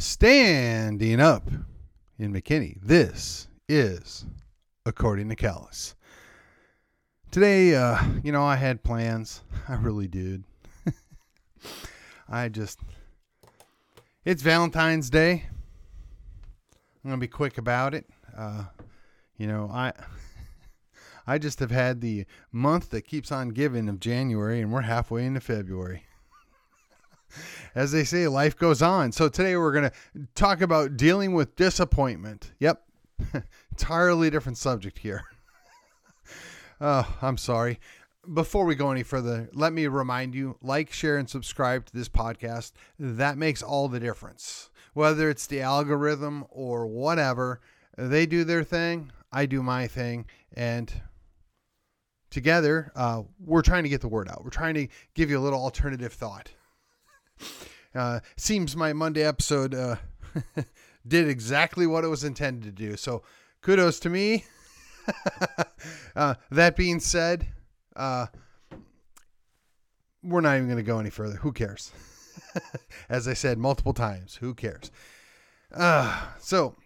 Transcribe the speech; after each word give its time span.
Standing 0.00 1.20
up 1.20 1.50
in 2.18 2.32
McKinney. 2.32 2.78
This 2.82 3.48
is 3.68 4.24
According 4.86 5.28
to 5.28 5.36
Callus. 5.36 5.94
Today, 7.30 7.74
uh, 7.74 8.02
you 8.24 8.32
know, 8.32 8.42
I 8.42 8.56
had 8.56 8.82
plans. 8.82 9.42
I 9.68 9.74
really 9.74 10.08
did. 10.08 10.44
I 12.30 12.48
just. 12.48 12.80
It's 14.24 14.40
Valentine's 14.40 15.10
Day. 15.10 15.44
I'm 17.04 17.10
to 17.10 17.18
be 17.18 17.28
quick 17.28 17.58
about 17.58 17.94
it. 17.94 18.06
Uh, 18.34 18.64
you 19.36 19.46
know, 19.46 19.68
I. 19.70 19.92
I 21.26 21.36
just 21.36 21.60
have 21.60 21.70
had 21.70 22.00
the 22.00 22.24
month 22.50 22.88
that 22.88 23.02
keeps 23.02 23.30
on 23.30 23.50
giving 23.50 23.86
of 23.90 24.00
January, 24.00 24.62
and 24.62 24.72
we're 24.72 24.80
halfway 24.80 25.26
into 25.26 25.40
February. 25.40 26.04
As 27.74 27.92
they 27.92 28.04
say, 28.04 28.26
life 28.28 28.56
goes 28.56 28.82
on. 28.82 29.12
So 29.12 29.28
today 29.28 29.56
we're 29.56 29.72
going 29.72 29.90
to 29.90 30.26
talk 30.34 30.60
about 30.60 30.96
dealing 30.96 31.34
with 31.34 31.56
disappointment. 31.56 32.52
Yep, 32.58 32.82
entirely 33.70 34.30
different 34.30 34.58
subject 34.58 34.98
here. 34.98 35.22
oh, 36.80 37.16
I'm 37.22 37.36
sorry. 37.36 37.78
Before 38.34 38.64
we 38.64 38.74
go 38.74 38.90
any 38.90 39.02
further, 39.02 39.48
let 39.52 39.72
me 39.72 39.86
remind 39.86 40.34
you 40.34 40.56
like, 40.60 40.92
share, 40.92 41.16
and 41.16 41.28
subscribe 41.28 41.86
to 41.86 41.92
this 41.92 42.08
podcast. 42.08 42.72
That 42.98 43.38
makes 43.38 43.62
all 43.62 43.88
the 43.88 44.00
difference. 44.00 44.70
Whether 44.92 45.30
it's 45.30 45.46
the 45.46 45.62
algorithm 45.62 46.44
or 46.50 46.86
whatever, 46.86 47.60
they 47.96 48.26
do 48.26 48.44
their 48.44 48.64
thing, 48.64 49.12
I 49.32 49.46
do 49.46 49.62
my 49.62 49.86
thing, 49.86 50.26
and 50.52 50.92
together, 52.30 52.92
uh, 52.94 53.22
we're 53.38 53.62
trying 53.62 53.82
to 53.82 53.88
get 53.88 54.00
the 54.00 54.08
word 54.08 54.28
out. 54.28 54.42
We're 54.44 54.50
trying 54.50 54.74
to 54.74 54.88
give 55.14 55.30
you 55.30 55.38
a 55.38 55.40
little 55.40 55.60
alternative 55.60 56.12
thought. 56.12 56.50
Uh, 57.94 58.20
seems 58.36 58.76
my 58.76 58.92
Monday 58.92 59.22
episode 59.22 59.74
uh, 59.74 59.96
did 61.06 61.28
exactly 61.28 61.86
what 61.86 62.04
it 62.04 62.08
was 62.08 62.24
intended 62.24 62.64
to 62.64 62.70
do. 62.88 62.96
So 62.96 63.22
kudos 63.62 64.00
to 64.00 64.10
me. 64.10 64.44
uh, 66.16 66.34
that 66.50 66.76
being 66.76 67.00
said, 67.00 67.48
uh, 67.96 68.26
we're 70.22 70.40
not 70.40 70.56
even 70.56 70.66
going 70.66 70.76
to 70.76 70.82
go 70.82 70.98
any 70.98 71.10
further. 71.10 71.36
Who 71.36 71.52
cares? 71.52 71.92
As 73.08 73.26
I 73.26 73.34
said 73.34 73.58
multiple 73.58 73.94
times, 73.94 74.36
who 74.36 74.54
cares? 74.54 74.90
Uh, 75.72 76.26
so, 76.38 76.76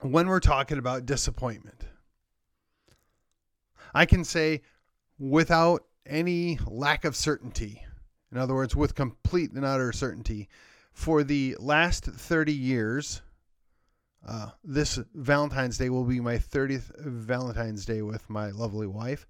when 0.00 0.28
we're 0.28 0.40
talking 0.40 0.78
about 0.78 1.06
disappointment, 1.06 1.84
I 3.94 4.06
can 4.06 4.24
say 4.24 4.62
without 5.18 5.84
any 6.06 6.58
lack 6.66 7.04
of 7.04 7.16
certainty 7.16 7.84
in 8.30 8.38
other 8.38 8.54
words, 8.54 8.76
with 8.76 8.94
complete 8.94 9.52
and 9.52 9.64
utter 9.64 9.92
certainty, 9.92 10.48
for 10.92 11.22
the 11.22 11.56
last 11.58 12.04
30 12.04 12.52
years, 12.52 13.22
uh, 14.26 14.50
this 14.64 14.98
Valentine's 15.14 15.78
Day 15.78 15.90
will 15.90 16.04
be 16.04 16.20
my 16.20 16.36
30th 16.36 16.98
Valentine's 16.98 17.86
Day 17.86 18.02
with 18.02 18.28
my 18.28 18.50
lovely 18.50 18.86
wife. 18.86 19.26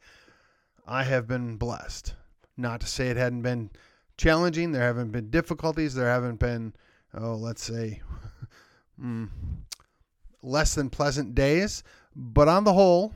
I 0.87 1.05
have 1.05 1.29
been 1.29 1.57
blessed. 1.57 2.15
Not 2.57 2.81
to 2.81 2.87
say 2.87 3.09
it 3.09 3.17
hadn't 3.17 3.43
been 3.43 3.71
challenging, 4.17 4.73
there 4.73 4.83
haven't 4.83 5.13
been 5.13 5.31
difficulties, 5.31 5.95
there 5.95 6.09
haven't 6.09 6.41
been, 6.41 6.75
oh, 7.15 7.37
let's 7.37 7.63
say, 7.63 8.01
mm, 9.01 9.29
less 10.43 10.75
than 10.75 10.91
pleasant 10.91 11.35
days, 11.35 11.85
but 12.17 12.49
on 12.49 12.65
the 12.65 12.73
whole, 12.73 13.13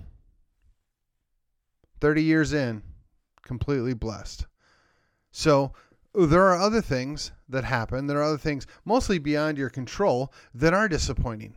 30 2.00 2.22
years 2.22 2.52
in, 2.52 2.83
completely 3.42 3.94
blessed. 3.94 4.46
So 5.33 5.72
there 6.14 6.46
are 6.46 6.61
other 6.61 6.83
things 6.83 7.33
that 7.48 7.64
happen. 7.64 8.07
There 8.07 8.18
are 8.18 8.23
other 8.23 8.39
things, 8.39 8.67
mostly 8.84 9.18
beyond 9.18 9.58
your 9.58 9.70
control, 9.70 10.33
that 10.55 10.74
are 10.74 10.89
disappointing. 10.89 11.55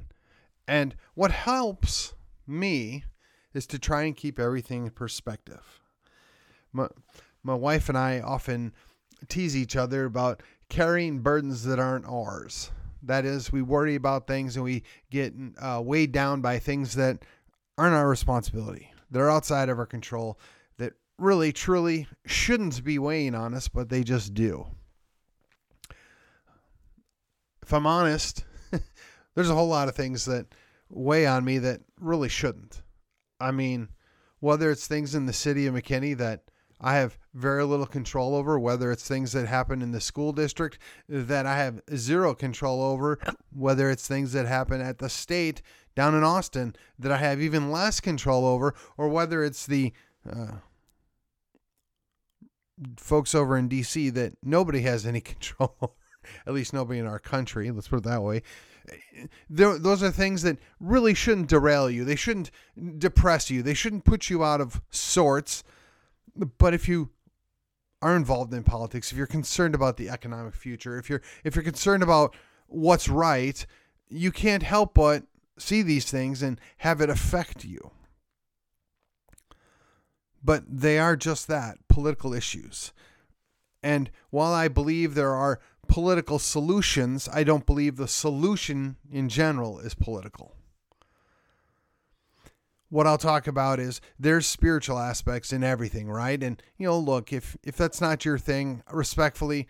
And 0.68 0.96
what 1.14 1.32
helps 1.32 2.14
me 2.48 3.04
is 3.54 3.68
to 3.68 3.80
try 3.80 4.04
and 4.04 4.16
keep 4.16 4.40
everything 4.40 4.86
in 4.86 4.92
perspective. 4.92 5.82
My, 6.74 6.88
my 7.44 7.54
wife 7.54 7.90
and 7.90 7.98
I 7.98 8.22
often 8.22 8.74
tease 9.28 9.56
each 9.56 9.76
other 9.76 10.06
about 10.06 10.42
carrying 10.70 11.20
burdens 11.20 11.64
that 11.66 11.80
aren't 11.80 12.08
ours. 12.08 12.72
That 13.04 13.26
is, 13.26 13.52
we 13.52 13.62
worry 13.62 13.96
about 13.96 14.26
things 14.26 14.56
and 14.56 14.64
we 14.64 14.84
get 15.12 15.34
uh, 15.62 15.82
weighed 15.84 16.12
down 16.12 16.42
by 16.42 16.60
things 16.60 16.96
that 16.96 17.24
aren't 17.78 17.96
our 17.96 18.10
responsibility, 18.10 18.92
that 19.12 19.20
are 19.20 19.30
outside 19.30 19.70
of 19.70 19.78
our 19.80 19.86
control, 19.86 20.40
really 21.18 21.52
truly 21.52 22.08
shouldn't 22.26 22.84
be 22.84 23.00
weighing 23.00 23.36
on 23.36 23.54
us, 23.54 23.68
but 23.68 23.90
they 23.90 24.04
just 24.04 24.34
do. 24.34 24.68
If 27.62 27.74
I'm 27.74 27.88
honest, 27.88 28.46
there's 29.36 29.50
a 29.50 29.56
whole 29.56 29.68
lot 29.68 29.88
of 29.88 29.96
things 29.96 30.26
that 30.26 30.48
weigh 30.90 31.26
on 31.26 31.44
me 31.44 31.58
that 31.60 31.82
really 32.00 32.30
shouldn't. 32.30 32.82
I 33.40 33.52
mean, 33.52 33.90
whether 34.40 34.70
it's 34.70 34.88
things 34.88 35.16
in 35.16 35.26
the 35.26 35.34
city 35.34 35.66
of 35.66 35.74
McKinney 35.74 36.16
that 36.18 36.44
I 36.80 36.96
have 36.96 37.18
very 37.34 37.64
little 37.64 37.86
control 37.86 38.36
over, 38.36 38.60
whether 38.60 38.92
it's 38.92 39.08
things 39.08 39.32
that 39.32 39.48
happen 39.48 39.82
in 39.82 39.92
the 39.92 40.02
school 40.02 40.34
district 40.34 40.78
that 41.08 41.46
I 41.46 41.58
have 41.58 41.82
zero 41.96 42.36
control 42.36 42.82
over, 42.82 43.18
whether 43.52 43.90
it's 43.90 44.08
things 44.08 44.34
that 44.34 44.46
happen 44.46 44.82
at 44.82 45.00
the 45.00 45.10
state 45.10 45.62
down 45.96 46.14
in 46.14 46.24
Austin 46.24 46.76
that 47.00 47.12
I 47.12 47.18
have 47.18 47.42
even 47.42 47.72
less 47.72 48.00
control 48.00 48.46
over, 48.46 48.76
or 48.98 49.08
whether 49.08 49.44
it's 49.44 49.66
the 49.66 49.94
uh, 50.30 50.58
folks 52.98 53.34
over 53.34 53.58
in 53.58 53.70
DC 53.70 54.14
that 54.14 54.34
nobody 54.44 54.82
has 54.82 55.06
any 55.06 55.22
control 55.22 55.96
at 56.46 56.54
least 56.54 56.74
nobody 56.74 57.00
in 57.00 57.08
our 57.08 57.20
country, 57.20 57.70
let's 57.72 57.88
put 57.88 57.98
it 57.98 58.04
that 58.04 58.22
way. 58.22 58.42
Those 59.50 60.04
are 60.04 60.12
things 60.12 60.44
that 60.44 60.58
really 60.80 61.14
shouldn't 61.14 61.50
derail 61.50 61.90
you. 61.90 62.06
They 62.06 62.16
shouldn't 62.16 62.52
depress 62.98 63.50
you. 63.50 63.64
They 63.64 63.74
shouldn't 63.74 64.06
put 64.06 64.30
you 64.30 64.44
out 64.44 64.62
of 64.62 64.82
sorts. 64.92 65.64
But 66.36 66.74
if 66.74 66.88
you 66.88 67.10
are 68.02 68.16
involved 68.16 68.54
in 68.54 68.64
politics, 68.64 69.12
if 69.12 69.18
you're 69.18 69.26
concerned 69.26 69.74
about 69.74 69.98
the 69.98 70.10
economic 70.10 70.54
future, 70.54 71.00
if 71.00 71.10
you're 71.10 71.22
if 71.44 71.56
you're 71.56 71.64
concerned 71.64 72.04
about 72.04 72.36
what's 72.68 73.10
right, 73.10 73.66
you 74.08 74.32
can't 74.32 74.64
help 74.64 74.94
but 74.94 75.24
see 75.58 75.82
these 75.82 76.12
things 76.12 76.44
and 76.44 76.60
have 76.78 77.02
it 77.02 77.10
affect 77.10 77.64
you 77.64 77.92
but 80.46 80.64
they 80.70 81.00
are 81.00 81.16
just 81.16 81.48
that 81.48 81.80
political 81.90 82.32
issues. 82.34 82.94
And 83.82 84.12
while 84.30 84.54
I 84.54 84.68
believe 84.68 85.16
there 85.16 85.34
are 85.34 85.60
political 85.88 86.38
solutions, 86.38 87.28
I 87.34 87.44
don't 87.44 87.66
believe 87.66 87.96
the 87.96 88.08
solution 88.08 88.98
in 89.12 89.28
general 89.28 89.80
is 89.80 89.96
political. 89.96 90.56
What 92.90 93.08
I'll 93.08 93.18
talk 93.18 93.48
about 93.48 93.80
is 93.80 94.02
there's 94.20 94.46
spiritual 94.46 95.00
aspects 95.00 95.52
in 95.52 95.64
everything, 95.64 96.08
right? 96.10 96.42
And 96.42 96.62
you 96.78 96.86
know, 96.86 97.00
look, 97.00 97.34
if 97.34 97.58
if 97.64 97.76
that's 97.76 98.00
not 98.00 98.24
your 98.24 98.38
thing, 98.38 98.84
respectfully, 98.92 99.68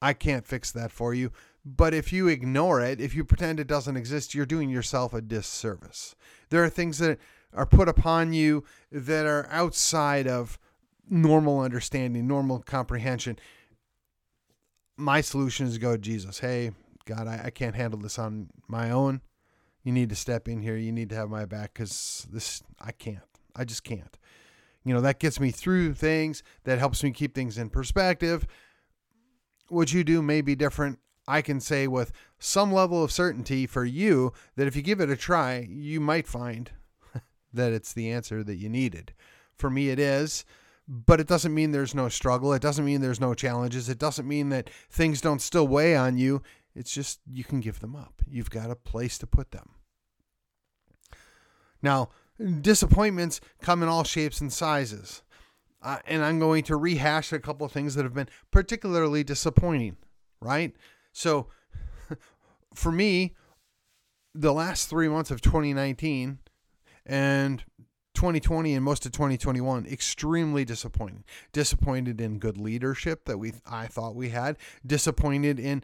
I 0.00 0.12
can't 0.12 0.46
fix 0.46 0.70
that 0.72 0.92
for 0.92 1.12
you. 1.12 1.32
But 1.64 1.92
if 1.92 2.12
you 2.12 2.28
ignore 2.28 2.80
it, 2.80 3.00
if 3.00 3.14
you 3.14 3.24
pretend 3.24 3.58
it 3.58 3.66
doesn't 3.66 3.96
exist, 3.96 4.34
you're 4.34 4.46
doing 4.46 4.70
yourself 4.70 5.12
a 5.12 5.20
disservice. 5.20 6.14
There 6.50 6.62
are 6.62 6.70
things 6.70 6.98
that 6.98 7.18
are 7.54 7.66
put 7.66 7.88
upon 7.88 8.32
you 8.32 8.64
that 8.90 9.26
are 9.26 9.46
outside 9.50 10.26
of 10.26 10.58
normal 11.08 11.60
understanding, 11.60 12.26
normal 12.26 12.60
comprehension. 12.60 13.38
My 14.96 15.20
solution 15.20 15.66
is 15.66 15.74
to 15.74 15.80
go 15.80 15.92
to 15.92 15.98
Jesus. 15.98 16.38
Hey, 16.38 16.72
God, 17.04 17.26
I, 17.26 17.42
I 17.46 17.50
can't 17.50 17.76
handle 17.76 18.00
this 18.00 18.18
on 18.18 18.50
my 18.68 18.90
own. 18.90 19.20
You 19.82 19.92
need 19.92 20.08
to 20.08 20.16
step 20.16 20.48
in 20.48 20.62
here. 20.62 20.76
You 20.76 20.92
need 20.92 21.10
to 21.10 21.16
have 21.16 21.28
my 21.28 21.44
back 21.44 21.74
because 21.74 22.26
this, 22.32 22.62
I 22.80 22.92
can't. 22.92 23.18
I 23.54 23.64
just 23.64 23.84
can't. 23.84 24.18
You 24.84 24.94
know, 24.94 25.00
that 25.02 25.18
gets 25.18 25.40
me 25.40 25.50
through 25.50 25.94
things. 25.94 26.42
That 26.64 26.78
helps 26.78 27.02
me 27.02 27.10
keep 27.10 27.34
things 27.34 27.58
in 27.58 27.70
perspective. 27.70 28.46
What 29.68 29.92
you 29.92 30.04
do 30.04 30.22
may 30.22 30.40
be 30.40 30.54
different. 30.54 30.98
I 31.26 31.40
can 31.40 31.60
say 31.60 31.86
with 31.86 32.12
some 32.38 32.72
level 32.72 33.02
of 33.02 33.10
certainty 33.10 33.66
for 33.66 33.84
you 33.84 34.32
that 34.56 34.66
if 34.66 34.76
you 34.76 34.82
give 34.82 35.00
it 35.00 35.08
a 35.08 35.16
try, 35.16 35.66
you 35.70 36.00
might 36.00 36.26
find 36.26 36.70
that 37.54 37.72
it's 37.72 37.92
the 37.92 38.10
answer 38.10 38.44
that 38.44 38.56
you 38.56 38.68
needed. 38.68 39.12
For 39.56 39.70
me, 39.70 39.88
it 39.88 39.98
is, 39.98 40.44
but 40.86 41.20
it 41.20 41.26
doesn't 41.26 41.54
mean 41.54 41.70
there's 41.70 41.94
no 41.94 42.08
struggle. 42.08 42.52
It 42.52 42.62
doesn't 42.62 42.84
mean 42.84 43.00
there's 43.00 43.20
no 43.20 43.34
challenges. 43.34 43.88
It 43.88 43.98
doesn't 43.98 44.28
mean 44.28 44.50
that 44.50 44.68
things 44.90 45.20
don't 45.20 45.40
still 45.40 45.66
weigh 45.66 45.96
on 45.96 46.18
you. 46.18 46.42
It's 46.74 46.92
just 46.92 47.20
you 47.30 47.44
can 47.44 47.60
give 47.60 47.80
them 47.80 47.96
up. 47.96 48.22
You've 48.28 48.50
got 48.50 48.70
a 48.70 48.76
place 48.76 49.16
to 49.18 49.26
put 49.26 49.52
them. 49.52 49.70
Now, 51.80 52.10
disappointments 52.60 53.40
come 53.60 53.82
in 53.82 53.88
all 53.88 54.04
shapes 54.04 54.40
and 54.40 54.52
sizes. 54.52 55.22
Uh, 55.82 55.98
and 56.06 56.24
I'm 56.24 56.38
going 56.38 56.64
to 56.64 56.76
rehash 56.76 57.32
a 57.32 57.38
couple 57.38 57.66
of 57.66 57.72
things 57.72 57.94
that 57.94 58.04
have 58.04 58.14
been 58.14 58.30
particularly 58.50 59.22
disappointing, 59.22 59.98
right? 60.40 60.74
So, 61.12 61.48
for 62.74 62.90
me, 62.90 63.34
the 64.34 64.52
last 64.52 64.88
three 64.88 65.08
months 65.08 65.30
of 65.30 65.42
2019 65.42 66.38
and 67.06 67.64
2020 68.14 68.74
and 68.74 68.84
most 68.84 69.04
of 69.04 69.12
2021 69.12 69.86
extremely 69.86 70.64
disappointing 70.64 71.24
disappointed 71.52 72.20
in 72.20 72.38
good 72.38 72.56
leadership 72.56 73.24
that 73.24 73.38
we 73.38 73.52
i 73.66 73.86
thought 73.86 74.14
we 74.14 74.28
had 74.28 74.56
disappointed 74.86 75.58
in 75.58 75.82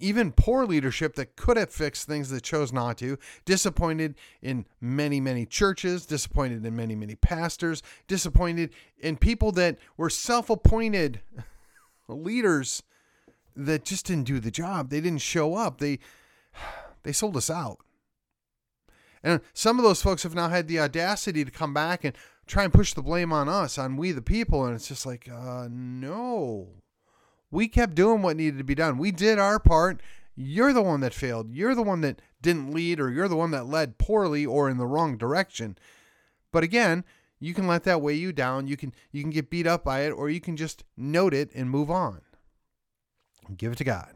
even 0.00 0.32
poor 0.32 0.66
leadership 0.66 1.14
that 1.14 1.36
could 1.36 1.56
have 1.56 1.70
fixed 1.70 2.06
things 2.06 2.30
that 2.30 2.42
chose 2.42 2.72
not 2.72 2.98
to, 2.98 3.18
disappointed 3.44 4.14
in 4.42 4.66
many, 4.80 5.20
many 5.20 5.44
churches, 5.46 6.06
disappointed 6.06 6.64
in 6.64 6.74
many, 6.74 6.94
many 6.94 7.14
pastors, 7.14 7.82
disappointed 8.08 8.70
in 8.98 9.16
people 9.16 9.52
that 9.52 9.78
were 9.96 10.10
self 10.10 10.50
appointed 10.50 11.20
leaders 12.08 12.82
that 13.54 13.84
just 13.84 14.06
didn't 14.06 14.24
do 14.24 14.40
the 14.40 14.50
job. 14.50 14.90
They 14.90 15.00
didn't 15.00 15.20
show 15.20 15.54
up. 15.54 15.78
They 15.78 15.98
they 17.02 17.12
sold 17.12 17.36
us 17.36 17.50
out. 17.50 17.78
And 19.22 19.40
some 19.52 19.78
of 19.78 19.84
those 19.84 20.02
folks 20.02 20.22
have 20.22 20.34
now 20.34 20.48
had 20.48 20.66
the 20.66 20.80
audacity 20.80 21.44
to 21.44 21.50
come 21.50 21.74
back 21.74 22.04
and 22.04 22.16
try 22.46 22.64
and 22.64 22.72
push 22.72 22.94
the 22.94 23.02
blame 23.02 23.32
on 23.32 23.48
us, 23.48 23.78
on 23.78 23.96
we 23.96 24.12
the 24.12 24.22
people. 24.22 24.64
And 24.64 24.74
it's 24.74 24.88
just 24.88 25.06
like, 25.06 25.28
uh, 25.28 25.68
no. 25.70 26.68
We 27.50 27.68
kept 27.68 27.94
doing 27.94 28.22
what 28.22 28.36
needed 28.36 28.58
to 28.58 28.64
be 28.64 28.74
done. 28.74 28.96
We 28.98 29.10
did 29.10 29.38
our 29.38 29.58
part. 29.58 30.00
You're 30.36 30.72
the 30.72 30.82
one 30.82 31.00
that 31.00 31.12
failed. 31.12 31.50
You're 31.52 31.74
the 31.74 31.82
one 31.82 32.00
that 32.00 32.22
didn't 32.40 32.72
lead, 32.72 33.00
or 33.00 33.10
you're 33.10 33.28
the 33.28 33.36
one 33.36 33.50
that 33.50 33.66
led 33.66 33.98
poorly 33.98 34.46
or 34.46 34.70
in 34.70 34.78
the 34.78 34.86
wrong 34.86 35.18
direction. 35.18 35.76
But 36.52 36.64
again, 36.64 37.04
you 37.40 37.54
can 37.54 37.66
let 37.66 37.84
that 37.84 38.00
weigh 38.00 38.14
you 38.14 38.32
down. 38.32 38.66
You 38.66 38.76
can 38.76 38.94
you 39.10 39.22
can 39.22 39.30
get 39.30 39.50
beat 39.50 39.66
up 39.66 39.84
by 39.84 40.00
it, 40.00 40.10
or 40.10 40.30
you 40.30 40.40
can 40.40 40.56
just 40.56 40.84
note 40.96 41.34
it 41.34 41.50
and 41.54 41.68
move 41.68 41.90
on. 41.90 42.20
Give 43.56 43.72
it 43.72 43.78
to 43.78 43.84
God. 43.84 44.14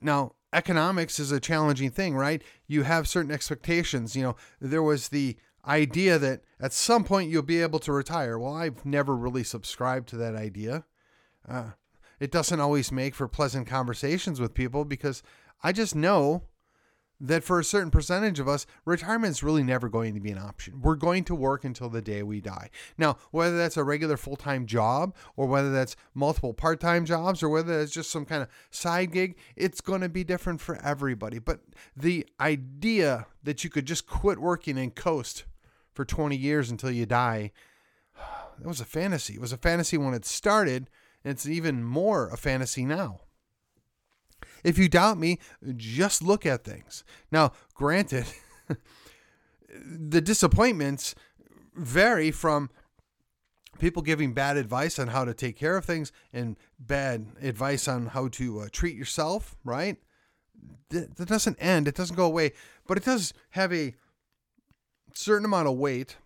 Now, 0.00 0.32
economics 0.52 1.18
is 1.18 1.32
a 1.32 1.40
challenging 1.40 1.90
thing, 1.90 2.14
right? 2.14 2.42
You 2.66 2.82
have 2.82 3.08
certain 3.08 3.30
expectations. 3.30 4.16
You 4.16 4.22
know, 4.22 4.36
there 4.60 4.82
was 4.82 5.08
the 5.08 5.36
idea 5.66 6.18
that 6.18 6.42
at 6.58 6.72
some 6.72 7.04
point 7.04 7.30
you'll 7.30 7.42
be 7.42 7.62
able 7.62 7.78
to 7.80 7.92
retire. 7.92 8.38
Well, 8.38 8.54
I've 8.54 8.84
never 8.84 9.16
really 9.16 9.44
subscribed 9.44 10.08
to 10.10 10.16
that 10.16 10.34
idea. 10.34 10.84
Uh, 11.48 11.70
it 12.18 12.30
doesn't 12.30 12.60
always 12.60 12.92
make 12.92 13.14
for 13.14 13.28
pleasant 13.28 13.66
conversations 13.66 14.40
with 14.40 14.54
people 14.54 14.84
because 14.84 15.22
I 15.62 15.72
just 15.72 15.94
know 15.94 16.44
that 17.20 17.44
for 17.44 17.60
a 17.60 17.64
certain 17.64 17.90
percentage 17.90 18.40
of 18.40 18.48
us, 18.48 18.66
retirement 18.84 19.32
is 19.32 19.42
really 19.42 19.62
never 19.62 19.88
going 19.88 20.14
to 20.14 20.20
be 20.20 20.30
an 20.30 20.38
option. 20.38 20.80
We're 20.80 20.94
going 20.94 21.24
to 21.24 21.34
work 21.34 21.64
until 21.64 21.90
the 21.90 22.00
day 22.00 22.22
we 22.22 22.40
die. 22.40 22.70
Now, 22.96 23.18
whether 23.30 23.58
that's 23.58 23.76
a 23.76 23.84
regular 23.84 24.16
full 24.16 24.36
time 24.36 24.66
job 24.66 25.14
or 25.36 25.46
whether 25.46 25.70
that's 25.70 25.96
multiple 26.14 26.54
part 26.54 26.80
time 26.80 27.04
jobs 27.04 27.42
or 27.42 27.48
whether 27.48 27.80
it's 27.80 27.92
just 27.92 28.10
some 28.10 28.24
kind 28.24 28.42
of 28.42 28.48
side 28.70 29.12
gig, 29.12 29.36
it's 29.54 29.80
going 29.80 30.00
to 30.00 30.08
be 30.08 30.24
different 30.24 30.60
for 30.60 30.76
everybody. 30.82 31.38
But 31.38 31.60
the 31.96 32.26
idea 32.40 33.26
that 33.42 33.64
you 33.64 33.70
could 33.70 33.86
just 33.86 34.06
quit 34.06 34.38
working 34.38 34.78
and 34.78 34.94
coast 34.94 35.44
for 35.92 36.04
20 36.04 36.36
years 36.36 36.70
until 36.70 36.90
you 36.90 37.04
die, 37.04 37.52
that 38.58 38.68
was 38.68 38.80
a 38.80 38.86
fantasy. 38.86 39.34
It 39.34 39.40
was 39.40 39.52
a 39.52 39.58
fantasy 39.58 39.98
when 39.98 40.14
it 40.14 40.24
started, 40.24 40.88
and 41.22 41.32
it's 41.32 41.46
even 41.46 41.84
more 41.84 42.28
a 42.28 42.38
fantasy 42.38 42.86
now. 42.86 43.20
If 44.64 44.78
you 44.78 44.88
doubt 44.88 45.18
me, 45.18 45.38
just 45.76 46.22
look 46.22 46.46
at 46.46 46.64
things. 46.64 47.04
Now, 47.30 47.52
granted, 47.74 48.26
the 49.68 50.20
disappointments 50.20 51.14
vary 51.74 52.30
from 52.30 52.70
people 53.78 54.02
giving 54.02 54.32
bad 54.32 54.56
advice 54.56 54.98
on 54.98 55.08
how 55.08 55.24
to 55.24 55.34
take 55.34 55.56
care 55.56 55.76
of 55.76 55.84
things 55.84 56.12
and 56.32 56.56
bad 56.78 57.26
advice 57.42 57.88
on 57.88 58.06
how 58.06 58.28
to 58.28 58.60
uh, 58.60 58.68
treat 58.70 58.94
yourself, 58.94 59.56
right? 59.64 59.96
That, 60.90 61.26
doesn't 61.26 61.56
end, 61.60 61.88
it 61.88 61.94
doesn't 61.94 62.16
go 62.16 62.26
away, 62.26 62.52
but 62.86 62.98
it 62.98 63.04
does 63.04 63.32
have 63.50 63.72
a 63.72 63.94
certain 65.14 65.44
amount 65.44 65.68
of 65.68 65.76
weight 65.76 66.16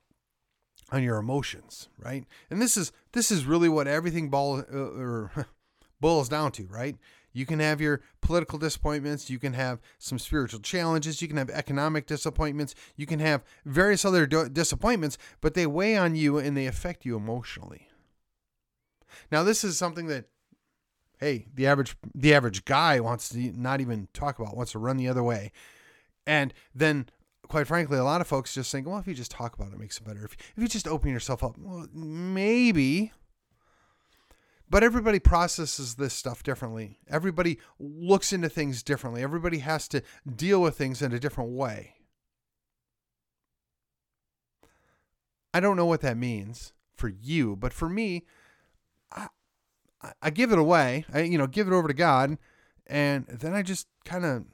on 0.91 1.03
your 1.03 1.17
emotions, 1.17 1.89
right? 1.99 2.25
And 2.51 2.61
this 2.61 2.77
is 2.77 2.93
this 3.13 3.31
is 3.31 3.45
really 3.45 3.69
what 3.69 3.87
everything 3.87 4.29
ball 4.29 4.59
uh, 4.61 4.77
or 4.77 5.47
boils 6.01 6.29
down 6.29 6.53
to, 6.53 6.67
right? 6.67 6.97
You 7.35 7.45
can 7.45 7.59
have 7.59 7.83
your 7.83 8.01
political 8.23 8.59
disappointments. 8.59 9.29
You 9.29 9.39
can 9.39 9.53
have 9.53 9.81
some 9.99 10.19
spiritual 10.19 10.61
challenges. 10.61 11.21
You 11.21 11.29
can 11.29 11.37
have 11.37 11.51
economic 11.51 12.07
disappointments. 12.07 12.75
You 12.97 13.05
can 13.05 13.19
have 13.19 13.45
various 13.67 14.07
other 14.07 14.27
do- 14.27 14.49
disappointments, 14.49 15.19
but 15.43 15.53
they 15.53 15.67
weigh 15.67 15.99
on 15.99 16.15
you 16.15 16.39
and 16.39 16.57
they 16.57 16.67
affect 16.67 17.05
you 17.05 17.17
emotionally. 17.17 17.89
Now, 19.31 19.43
this 19.43 19.65
is 19.65 19.77
something 19.77 20.07
that, 20.07 20.25
hey, 21.19 21.47
the 21.53 21.67
average 21.67 21.97
the 22.15 22.33
average 22.33 22.65
guy 22.65 23.01
wants 23.01 23.29
to 23.29 23.53
not 23.53 23.83
even 23.83 24.09
talk 24.15 24.39
about, 24.39 24.57
wants 24.57 24.73
to 24.73 24.79
run 24.79 24.97
the 24.97 25.09
other 25.09 25.23
way, 25.23 25.53
and 26.27 26.55
then. 26.75 27.11
Quite 27.47 27.67
frankly, 27.67 27.99
a 27.99 28.05
lot 28.05 28.23
of 28.23 28.27
folks 28.27 28.55
just 28.55 28.73
think, 28.73 28.87
well, 28.87 28.97
if 28.97 29.07
you 29.07 29.13
just 29.13 29.31
talk 29.31 29.55
about 29.55 29.69
it, 29.69 29.75
it 29.75 29.79
makes 29.79 29.99
it 29.99 30.05
better. 30.05 30.25
If, 30.25 30.33
if 30.33 30.63
you 30.63 30.67
just 30.67 30.89
open 30.89 31.11
yourself 31.11 31.45
up, 31.45 31.59
well, 31.59 31.87
maybe, 31.93 33.13
but 34.69 34.83
everybody 34.83 35.19
processes 35.19 35.95
this 35.95 36.15
stuff 36.15 36.43
differently. 36.43 36.99
Everybody 37.09 37.59
looks 37.79 38.33
into 38.33 38.49
things 38.49 38.83
differently. 38.83 39.23
Everybody 39.23 39.59
has 39.59 39.89
to 39.89 40.03
deal 40.37 40.61
with 40.63 40.77
things 40.77 41.03
in 41.03 41.13
a 41.13 41.21
different 41.21 41.51
way. 41.51 41.95
I 45.53 45.61
don't 45.61 45.77
know 45.77 45.87
what 45.87 46.01
that 46.01 46.17
means 46.17 46.73
for 46.97 47.09
you, 47.09 47.55
but 47.57 47.73
for 47.73 47.89
me, 47.89 48.25
I, 49.13 49.29
I 50.21 50.31
give 50.31 50.51
it 50.51 50.59
away. 50.59 51.05
I 51.13 51.23
you 51.23 51.39
know 51.39 51.47
give 51.47 51.69
it 51.69 51.73
over 51.73 51.89
to 51.89 51.95
God, 51.95 52.39
and 52.87 53.27
then 53.27 53.55
I 53.55 53.63
just 53.63 53.87
kind 54.05 54.25
of 54.25 54.45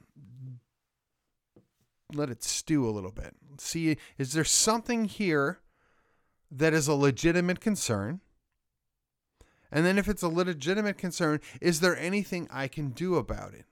let 2.13 2.29
it 2.29 2.43
stew 2.43 2.89
a 2.89 2.91
little 2.91 3.13
bit. 3.13 3.35
See, 3.59 3.97
is 4.19 4.33
there 4.33 4.45
something 4.45 5.06
here 5.06 5.61
that 6.51 6.75
is 6.75 6.89
a 6.89 6.95
legitimate 6.95 7.61
concern? 7.61 8.21
And 9.72 9.87
then, 9.87 9.99
if 9.99 10.08
it's 10.08 10.22
a 10.22 10.28
legitimate 10.28 10.99
concern, 10.99 11.40
is 11.61 11.81
there 11.81 11.96
anything 11.96 12.49
I 12.50 12.69
can 12.69 12.90
do 12.90 13.17
about 13.17 13.55
it? 13.55 13.67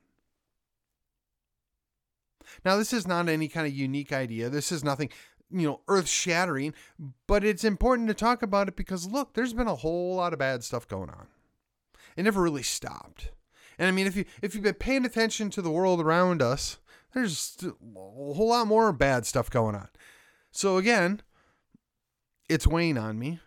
Now, 2.64 2.76
this 2.76 2.92
is 2.92 3.06
not 3.06 3.28
any 3.28 3.48
kind 3.48 3.66
of 3.66 3.72
unique 3.72 4.12
idea. 4.12 4.48
This 4.48 4.72
is 4.72 4.84
nothing, 4.84 5.10
you 5.50 5.66
know, 5.66 5.80
earth 5.88 6.08
shattering, 6.08 6.74
but 7.26 7.44
it's 7.44 7.64
important 7.64 8.08
to 8.08 8.14
talk 8.14 8.42
about 8.42 8.68
it 8.68 8.76
because 8.76 9.06
look, 9.06 9.34
there's 9.34 9.52
been 9.52 9.68
a 9.68 9.76
whole 9.76 10.16
lot 10.16 10.32
of 10.32 10.38
bad 10.38 10.64
stuff 10.64 10.88
going 10.88 11.10
on. 11.10 11.26
It 12.16 12.22
never 12.24 12.42
really 12.42 12.62
stopped. 12.62 13.30
And 13.78 13.86
I 13.86 13.92
mean, 13.92 14.06
if 14.06 14.16
you 14.16 14.24
if 14.42 14.54
you've 14.54 14.64
been 14.64 14.74
paying 14.74 15.04
attention 15.04 15.50
to 15.50 15.62
the 15.62 15.70
world 15.70 16.00
around 16.00 16.42
us, 16.42 16.78
there's 17.14 17.56
a 17.62 17.72
whole 17.94 18.48
lot 18.48 18.66
more 18.66 18.92
bad 18.92 19.24
stuff 19.24 19.50
going 19.50 19.76
on. 19.76 19.88
So 20.50 20.76
again, 20.78 21.22
it's 22.48 22.66
weighing 22.66 22.98
on 22.98 23.18
me. 23.18 23.40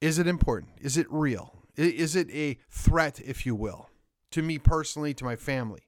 Is 0.00 0.18
it 0.18 0.26
important? 0.26 0.72
Is 0.80 0.96
it 0.96 1.06
real? 1.10 1.54
Is 1.76 2.16
it 2.16 2.30
a 2.30 2.58
threat, 2.68 3.20
if 3.24 3.44
you 3.44 3.54
will, 3.54 3.90
to 4.30 4.42
me 4.42 4.58
personally, 4.58 5.14
to 5.14 5.24
my 5.24 5.36
family? 5.36 5.82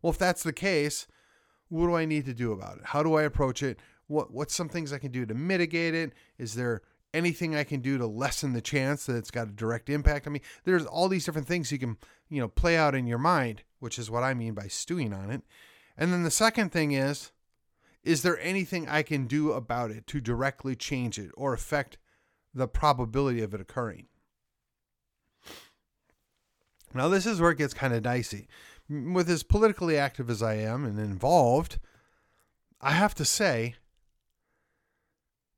Well, 0.00 0.12
if 0.12 0.18
that's 0.18 0.42
the 0.42 0.52
case, 0.52 1.06
what 1.68 1.86
do 1.86 1.94
I 1.94 2.04
need 2.04 2.26
to 2.26 2.34
do 2.34 2.52
about 2.52 2.78
it? 2.78 2.84
How 2.86 3.02
do 3.02 3.14
I 3.14 3.22
approach 3.22 3.62
it? 3.62 3.78
What 4.06 4.32
what's 4.32 4.54
some 4.54 4.68
things 4.68 4.92
I 4.92 4.98
can 4.98 5.12
do 5.12 5.24
to 5.24 5.34
mitigate 5.34 5.94
it? 5.94 6.12
Is 6.38 6.54
there 6.54 6.82
anything 7.14 7.54
I 7.54 7.64
can 7.64 7.80
do 7.80 7.96
to 7.96 8.06
lessen 8.06 8.52
the 8.52 8.60
chance 8.60 9.06
that 9.06 9.16
it's 9.16 9.30
got 9.30 9.48
a 9.48 9.52
direct 9.52 9.88
impact 9.88 10.26
on 10.26 10.34
me? 10.34 10.42
There's 10.64 10.84
all 10.84 11.08
these 11.08 11.24
different 11.24 11.48
things 11.48 11.72
you 11.72 11.78
can, 11.78 11.96
you 12.28 12.40
know, 12.40 12.48
play 12.48 12.76
out 12.76 12.94
in 12.94 13.06
your 13.06 13.18
mind, 13.18 13.62
which 13.80 13.98
is 13.98 14.10
what 14.10 14.22
I 14.22 14.34
mean 14.34 14.52
by 14.52 14.68
stewing 14.68 15.14
on 15.14 15.30
it. 15.30 15.42
And 15.96 16.12
then 16.12 16.22
the 16.22 16.30
second 16.30 16.70
thing 16.70 16.92
is 16.92 17.32
is 18.02 18.20
there 18.20 18.38
anything 18.40 18.86
I 18.86 19.02
can 19.02 19.26
do 19.26 19.52
about 19.52 19.90
it 19.90 20.06
to 20.08 20.20
directly 20.20 20.76
change 20.76 21.18
it 21.18 21.30
or 21.34 21.54
affect 21.54 21.96
the 22.54 22.68
probability 22.68 23.42
of 23.42 23.54
it 23.54 23.60
occurring. 23.60 24.06
Now, 26.94 27.08
this 27.08 27.26
is 27.26 27.40
where 27.40 27.50
it 27.50 27.58
gets 27.58 27.74
kind 27.74 27.92
of 27.92 28.02
dicey. 28.02 28.46
With 28.88 29.28
as 29.28 29.42
politically 29.42 29.98
active 29.98 30.30
as 30.30 30.42
I 30.42 30.54
am 30.54 30.84
and 30.84 30.98
involved, 30.98 31.78
I 32.80 32.92
have 32.92 33.14
to 33.16 33.24
say, 33.24 33.74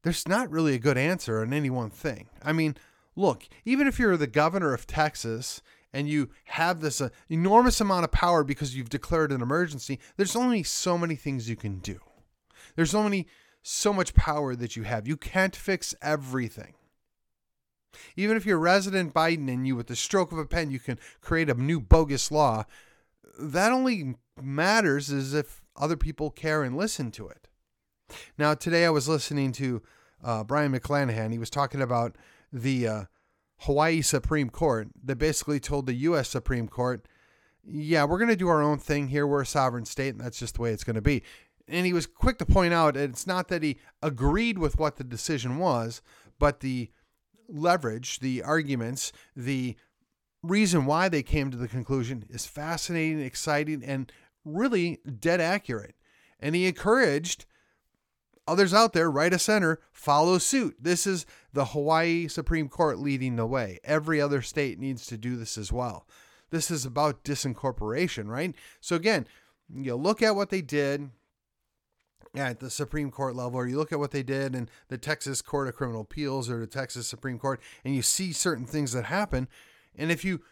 there's 0.03 0.29
not 0.29 0.51
really 0.51 0.75
a 0.75 0.79
good 0.79 0.97
answer 0.97 1.41
on 1.43 1.53
any 1.53 1.69
one 1.69 1.91
thing. 1.91 2.29
I 2.43 2.53
mean, 2.53 2.77
look, 3.17 3.49
even 3.65 3.87
if 3.87 3.99
you're 3.99 4.17
the 4.17 4.29
governor 4.29 4.73
of 4.73 4.87
Texas 4.87 5.61
and 5.93 6.09
you 6.09 6.31
have 6.45 6.81
this 6.81 7.01
uh, 7.01 7.09
enormous 7.29 7.81
amount 7.81 8.05
of 8.05 8.13
power 8.13 8.45
because 8.45 8.77
you've 8.77 8.89
declared 8.89 9.33
an 9.33 9.43
emergency, 9.43 9.99
there's 10.17 10.37
only 10.37 10.63
so 10.63 10.97
many 10.97 11.17
things 11.17 11.51
you 11.51 11.57
can 11.57 11.81
do. 11.81 11.99
There's 12.77 12.95
only 12.95 13.27
so 13.63 13.93
much 13.93 14.15
power 14.15 14.55
that 14.55 14.77
you 14.77 14.85
have. 14.85 15.09
You 15.09 15.17
can't 15.17 15.57
fix 15.57 15.95
everything. 16.01 16.75
Even 18.17 18.37
if 18.37 18.47
you're 18.47 18.59
resident 18.59 19.15
Biden 19.15 19.53
and 19.53 19.67
you, 19.67 19.77
with 19.77 19.87
the 19.87 19.97
stroke 19.97 20.33
of 20.33 20.39
a 20.39 20.47
pen, 20.47 20.71
you 20.71 20.79
can 20.79 20.99
create 21.21 21.51
a 21.51 21.55
new 21.55 21.81
bogus 21.81 22.31
law, 22.31 22.65
that 23.39 23.73
only 23.73 24.15
matters 24.41 25.11
as 25.11 25.35
if 25.35 25.63
other 25.77 25.97
people 25.97 26.31
care 26.31 26.63
and 26.63 26.77
listen 26.77 27.11
to 27.13 27.29
it. 27.29 27.49
Now, 28.39 28.55
today 28.55 28.85
I 28.87 28.91
was 28.91 29.09
listening 29.09 29.53
to 29.53 29.83
uh, 30.23 30.45
Brion 30.45 30.73
McClanahan. 30.73 31.33
He 31.33 31.39
was 31.39 31.51
talking 31.51 31.83
about 31.83 32.17
the 32.53 32.89
uh, 32.89 33.05
Hawaii 33.61 34.03
Supreme 34.03 34.51
Court 34.51 34.89
that 35.05 35.17
basically 35.17 35.61
told 35.61 35.87
the 35.87 35.95
U.S. 35.95 36.29
Supreme 36.29 36.69
Court, 36.69 37.07
yeah, 37.65 38.05
we're 38.05 38.19
going 38.19 38.31
to 38.31 38.37
do 38.37 38.49
our 38.49 38.63
own 38.63 38.79
thing 38.79 39.09
here. 39.09 39.27
We're 39.27 39.43
a 39.43 39.47
sovereign 39.47 39.87
state, 39.87 40.15
and 40.15 40.21
that's 40.21 40.39
just 40.39 40.55
the 40.55 40.63
way 40.63 40.73
it's 40.73 40.85
going 40.85 40.95
to 40.95 41.03
be. 41.03 41.23
And 41.69 41.85
he 41.85 41.93
was 41.93 42.07
quick 42.07 42.39
to 42.39 42.47
point 42.47 42.73
out 42.73 42.97
it's 42.97 43.27
not 43.27 43.49
that 43.49 43.63
he 43.63 43.79
agreed 44.03 44.59
with 44.59 44.79
what 44.79 44.97
the 44.97 45.05
decision 45.05 45.59
was, 45.59 46.01
but 46.39 46.61
the 46.61 46.91
leverage, 47.49 48.21
the 48.21 48.43
arguments, 48.43 49.13
the 49.35 49.77
reason 50.43 50.87
why 50.87 51.09
they 51.09 51.23
came 51.23 51.51
to 51.51 51.57
the 51.57 51.69
conclusion 51.69 52.25
is 52.31 52.47
fascinating, 52.47 53.21
exciting, 53.21 53.83
and 53.85 54.13
really 54.45 54.99
dead 55.19 55.41
accurate. 55.41 55.95
And 56.39 56.55
he 56.55 56.67
encouraged 56.67 57.47
others 58.47 58.73
out 58.73 58.93
there, 58.93 59.11
right 59.11 59.33
of 59.33 59.41
center, 59.41 59.81
follow 59.93 60.39
suit. 60.39 60.77
This 60.81 61.07
is 61.07 61.27
the 61.53 61.67
Hawaii 61.67 62.29
Supreme 62.29 62.69
Court 62.69 62.99
leading 62.99 63.37
the 63.37 63.47
way. 63.47 63.81
Every 63.85 64.21
other 64.21 64.43
state 64.43 64.79
needs 64.79 65.07
to 65.07 65.17
do 65.17 65.37
this 65.37 65.59
as 65.59 65.73
well. 65.73 66.07
This 66.51 66.71
is 66.71 66.85
about 66.85 67.25
disincorporation, 67.25 68.29
right? 68.29 68.55
So 68.81 68.95
again, 68.95 69.27
you 69.75 69.97
look 69.97 70.23
at 70.23 70.37
what 70.37 70.51
they 70.51 70.63
did 70.63 71.11
at 72.37 72.61
the 72.61 72.71
Supreme 72.71 73.11
Court 73.11 73.35
level, 73.35 73.59
or 73.59 73.67
you 73.67 73.77
look 73.77 73.93
at 73.93 73.99
what 73.99 74.11
they 74.11 74.23
did 74.23 74.55
in 74.55 74.69
the 74.89 74.99
Texas 74.99 75.43
Court 75.43 75.69
of 75.69 75.75
Criminal 75.75 76.03
Appeals 76.03 76.51
or 76.51 76.61
the 76.61 76.67
Texas 76.67 77.09
Supreme 77.09 77.39
Court, 77.39 77.61
and 77.85 77.95
you 77.95 78.03
see 78.03 78.33
certain 78.33 78.67
things 78.67 78.93
that 78.93 79.07
happen. 79.07 79.49
And 79.97 80.13
if 80.13 80.25
you 80.25 80.43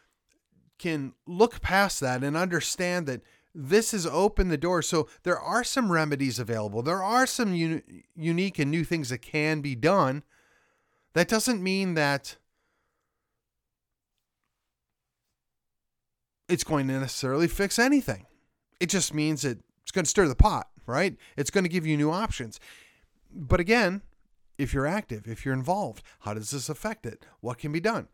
can 0.78 1.12
look 1.26 1.60
past 1.60 2.00
that 2.00 2.24
and 2.24 2.36
understand 2.36 3.06
that 3.06 3.22
this 3.54 3.92
has 3.92 4.04
opened 4.06 4.50
the 4.50 4.56
door. 4.56 4.82
So 4.82 5.08
there 5.22 5.38
are 5.38 5.62
some 5.62 5.92
remedies 5.92 6.40
available. 6.40 6.82
There 6.82 7.02
are 7.02 7.26
some 7.26 7.54
unique 7.54 8.58
and 8.58 8.70
new 8.70 8.82
things 8.82 9.10
that 9.10 9.18
can 9.18 9.60
be 9.60 9.76
done. 9.76 10.24
That 11.12 11.28
doesn't 11.28 11.62
mean 11.62 11.94
that 11.94 12.36
it's 16.48 16.64
going 16.64 16.88
to 16.88 16.98
necessarily 16.98 17.46
fix 17.46 17.78
anything. 17.78 18.26
It 18.80 18.88
just 18.88 19.14
means 19.14 19.42
that 19.42 19.58
it's 19.82 19.92
going 19.92 20.04
to 20.04 20.10
stir 20.10 20.26
the 20.26 20.34
pot, 20.34 20.66
right? 20.86 21.16
It's 21.36 21.50
going 21.50 21.64
to 21.64 21.70
give 21.70 21.86
you 21.86 21.96
new 21.96 22.10
options. 22.10 22.60
But 23.32 23.60
again, 23.60 24.02
if 24.58 24.72
you're 24.72 24.86
active, 24.86 25.26
if 25.26 25.44
you're 25.44 25.54
involved, 25.54 26.02
how 26.20 26.34
does 26.34 26.50
this 26.50 26.68
affect 26.68 27.06
it? 27.06 27.26
What 27.40 27.58
can 27.58 27.72
be 27.72 27.80
done? 27.80 28.08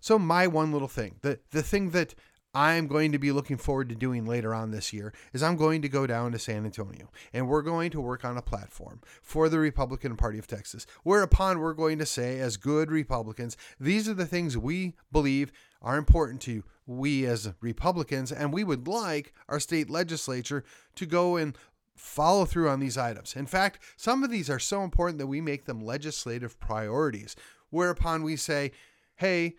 So 0.00 0.18
my 0.18 0.46
one 0.46 0.72
little 0.72 0.88
thing, 0.88 1.16
the 1.22 1.40
the 1.50 1.62
thing 1.62 1.90
that 1.90 2.14
I'm 2.54 2.86
going 2.86 3.12
to 3.12 3.18
be 3.18 3.32
looking 3.32 3.58
forward 3.58 3.90
to 3.90 3.94
doing 3.94 4.24
later 4.24 4.54
on 4.54 4.70
this 4.70 4.90
year 4.90 5.12
is 5.34 5.42
I'm 5.42 5.56
going 5.56 5.82
to 5.82 5.90
go 5.90 6.06
down 6.06 6.32
to 6.32 6.38
San 6.38 6.64
Antonio 6.64 7.10
and 7.34 7.48
we're 7.48 7.60
going 7.60 7.90
to 7.90 8.00
work 8.00 8.24
on 8.24 8.38
a 8.38 8.42
platform 8.42 9.02
for 9.20 9.50
the 9.50 9.58
Republican 9.58 10.16
Party 10.16 10.38
of 10.38 10.46
Texas, 10.46 10.86
whereupon 11.02 11.58
we're 11.58 11.74
going 11.74 11.98
to 11.98 12.06
say, 12.06 12.38
as 12.38 12.56
good 12.56 12.90
Republicans, 12.90 13.58
these 13.78 14.08
are 14.08 14.14
the 14.14 14.24
things 14.24 14.56
we 14.56 14.94
believe 15.12 15.52
are 15.82 15.98
important 15.98 16.40
to 16.42 16.64
we 16.86 17.26
as 17.26 17.52
Republicans, 17.60 18.30
and 18.30 18.52
we 18.52 18.64
would 18.64 18.86
like 18.86 19.32
our 19.48 19.60
state 19.60 19.90
legislature 19.90 20.64
to 20.94 21.06
go 21.06 21.36
and 21.36 21.56
follow 21.96 22.44
through 22.44 22.68
on 22.68 22.80
these 22.80 22.98
items. 22.98 23.34
In 23.34 23.46
fact, 23.46 23.82
some 23.96 24.22
of 24.22 24.30
these 24.30 24.48
are 24.48 24.58
so 24.58 24.82
important 24.82 25.18
that 25.18 25.26
we 25.26 25.40
make 25.40 25.64
them 25.64 25.80
legislative 25.80 26.60
priorities, 26.60 27.34
whereupon 27.70 28.22
we 28.22 28.36
say, 28.36 28.72
hey, 29.16 29.56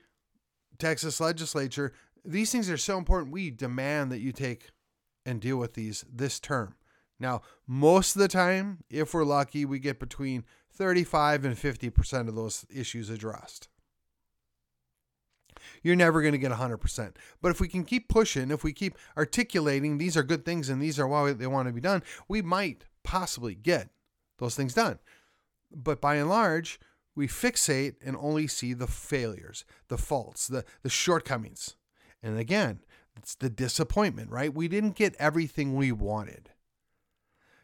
Texas 0.77 1.19
legislature, 1.19 1.93
these 2.23 2.51
things 2.51 2.69
are 2.69 2.77
so 2.77 2.97
important. 2.97 3.31
We 3.31 3.51
demand 3.51 4.11
that 4.11 4.19
you 4.19 4.31
take 4.31 4.69
and 5.25 5.41
deal 5.41 5.57
with 5.57 5.73
these 5.73 6.05
this 6.11 6.39
term. 6.39 6.75
Now, 7.19 7.41
most 7.65 8.15
of 8.15 8.21
the 8.21 8.27
time, 8.27 8.83
if 8.89 9.13
we're 9.13 9.23
lucky, 9.23 9.65
we 9.65 9.79
get 9.79 9.99
between 9.99 10.45
35 10.71 11.45
and 11.45 11.55
50% 11.55 12.27
of 12.27 12.35
those 12.35 12.65
issues 12.73 13.09
addressed. 13.09 13.69
You're 15.83 15.95
never 15.95 16.21
going 16.21 16.33
to 16.33 16.37
get 16.37 16.51
100%. 16.51 17.15
But 17.41 17.49
if 17.49 17.59
we 17.59 17.67
can 17.67 17.83
keep 17.83 18.09
pushing, 18.09 18.51
if 18.51 18.63
we 18.63 18.73
keep 18.73 18.97
articulating 19.15 19.97
these 19.97 20.17
are 20.17 20.23
good 20.23 20.45
things 20.45 20.69
and 20.69 20.81
these 20.81 20.99
are 20.99 21.07
why 21.07 21.31
they 21.33 21.47
want 21.47 21.67
to 21.67 21.73
be 21.73 21.81
done, 21.81 22.03
we 22.27 22.41
might 22.41 22.85
possibly 23.03 23.55
get 23.55 23.89
those 24.39 24.55
things 24.55 24.73
done. 24.73 24.99
But 25.71 26.01
by 26.01 26.15
and 26.15 26.29
large, 26.29 26.79
we 27.15 27.27
fixate 27.27 27.95
and 28.05 28.15
only 28.17 28.47
see 28.47 28.73
the 28.73 28.87
failures, 28.87 29.65
the 29.87 29.97
faults, 29.97 30.47
the, 30.47 30.63
the 30.83 30.89
shortcomings. 30.89 31.75
And 32.21 32.37
again, 32.37 32.79
it's 33.15 33.35
the 33.35 33.49
disappointment, 33.49 34.29
right? 34.29 34.53
We 34.53 34.67
didn't 34.67 34.95
get 34.95 35.15
everything 35.17 35.75
we 35.75 35.91
wanted. 35.91 36.51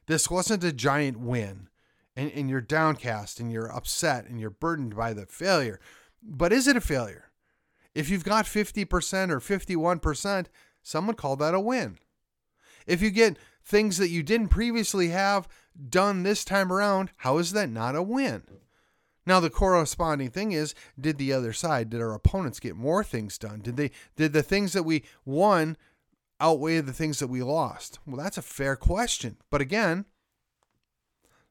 This 0.08 0.30
wasn't 0.30 0.64
a 0.64 0.74
giant 0.74 1.20
win, 1.20 1.70
and, 2.16 2.32
and 2.32 2.50
you're 2.50 2.62
downcast 2.62 3.40
and 3.40 3.52
you're 3.52 3.72
upset 3.72 4.26
and 4.26 4.40
you're 4.40 4.50
burdened 4.50 4.96
by 4.96 5.14
the 5.14 5.26
failure. 5.26 5.80
But 6.22 6.52
is 6.52 6.68
it 6.68 6.78
a 6.78 6.82
failure? 6.82 7.30
If 7.96 8.10
you've 8.10 8.24
got 8.24 8.46
50% 8.46 9.30
or 9.30 9.40
51%, 9.40 10.46
someone 10.82 11.16
called 11.16 11.40
that 11.40 11.54
a 11.54 11.60
win. 11.60 11.98
If 12.86 13.02
you 13.02 13.12
get 13.12 13.38
things 13.64 13.98
that 13.98 14.10
you 14.10 14.24
didn't 14.24 14.50
previously 14.50 15.10
have 15.10 15.48
done 15.90 16.24
this 16.24 16.44
time 16.44 16.72
around, 16.72 17.12
how 17.18 17.38
is 17.38 17.54
that 17.54 17.70
not 17.70 17.96
a 17.96 18.04
win? 18.04 18.44
Now 19.26 19.40
the 19.40 19.50
corresponding 19.50 20.32
thing 20.32 20.52
is, 20.52 20.76
did 21.00 21.18
the 21.18 21.32
other 21.32 21.54
side, 21.54 21.90
did 21.90 22.02
our 22.02 22.14
opponents 22.14 22.60
get 22.60 22.76
more 22.76 23.04
things 23.04 23.38
done? 23.38 23.62
Did 23.62 23.78
they 23.78 23.92
did 24.18 24.34
the 24.34 24.44
things 24.44 24.74
that 24.74 24.84
we 24.84 25.04
won 25.24 25.78
outweigh 26.40 26.82
the 26.82 26.92
things 26.92 27.20
that 27.20 27.28
we 27.28 27.42
lost? 27.42 28.00
Well, 28.06 28.22
that's 28.22 28.38
a 28.38 28.42
fair 28.42 28.76
question. 28.76 29.38
But 29.50 29.62
again, 29.62 30.06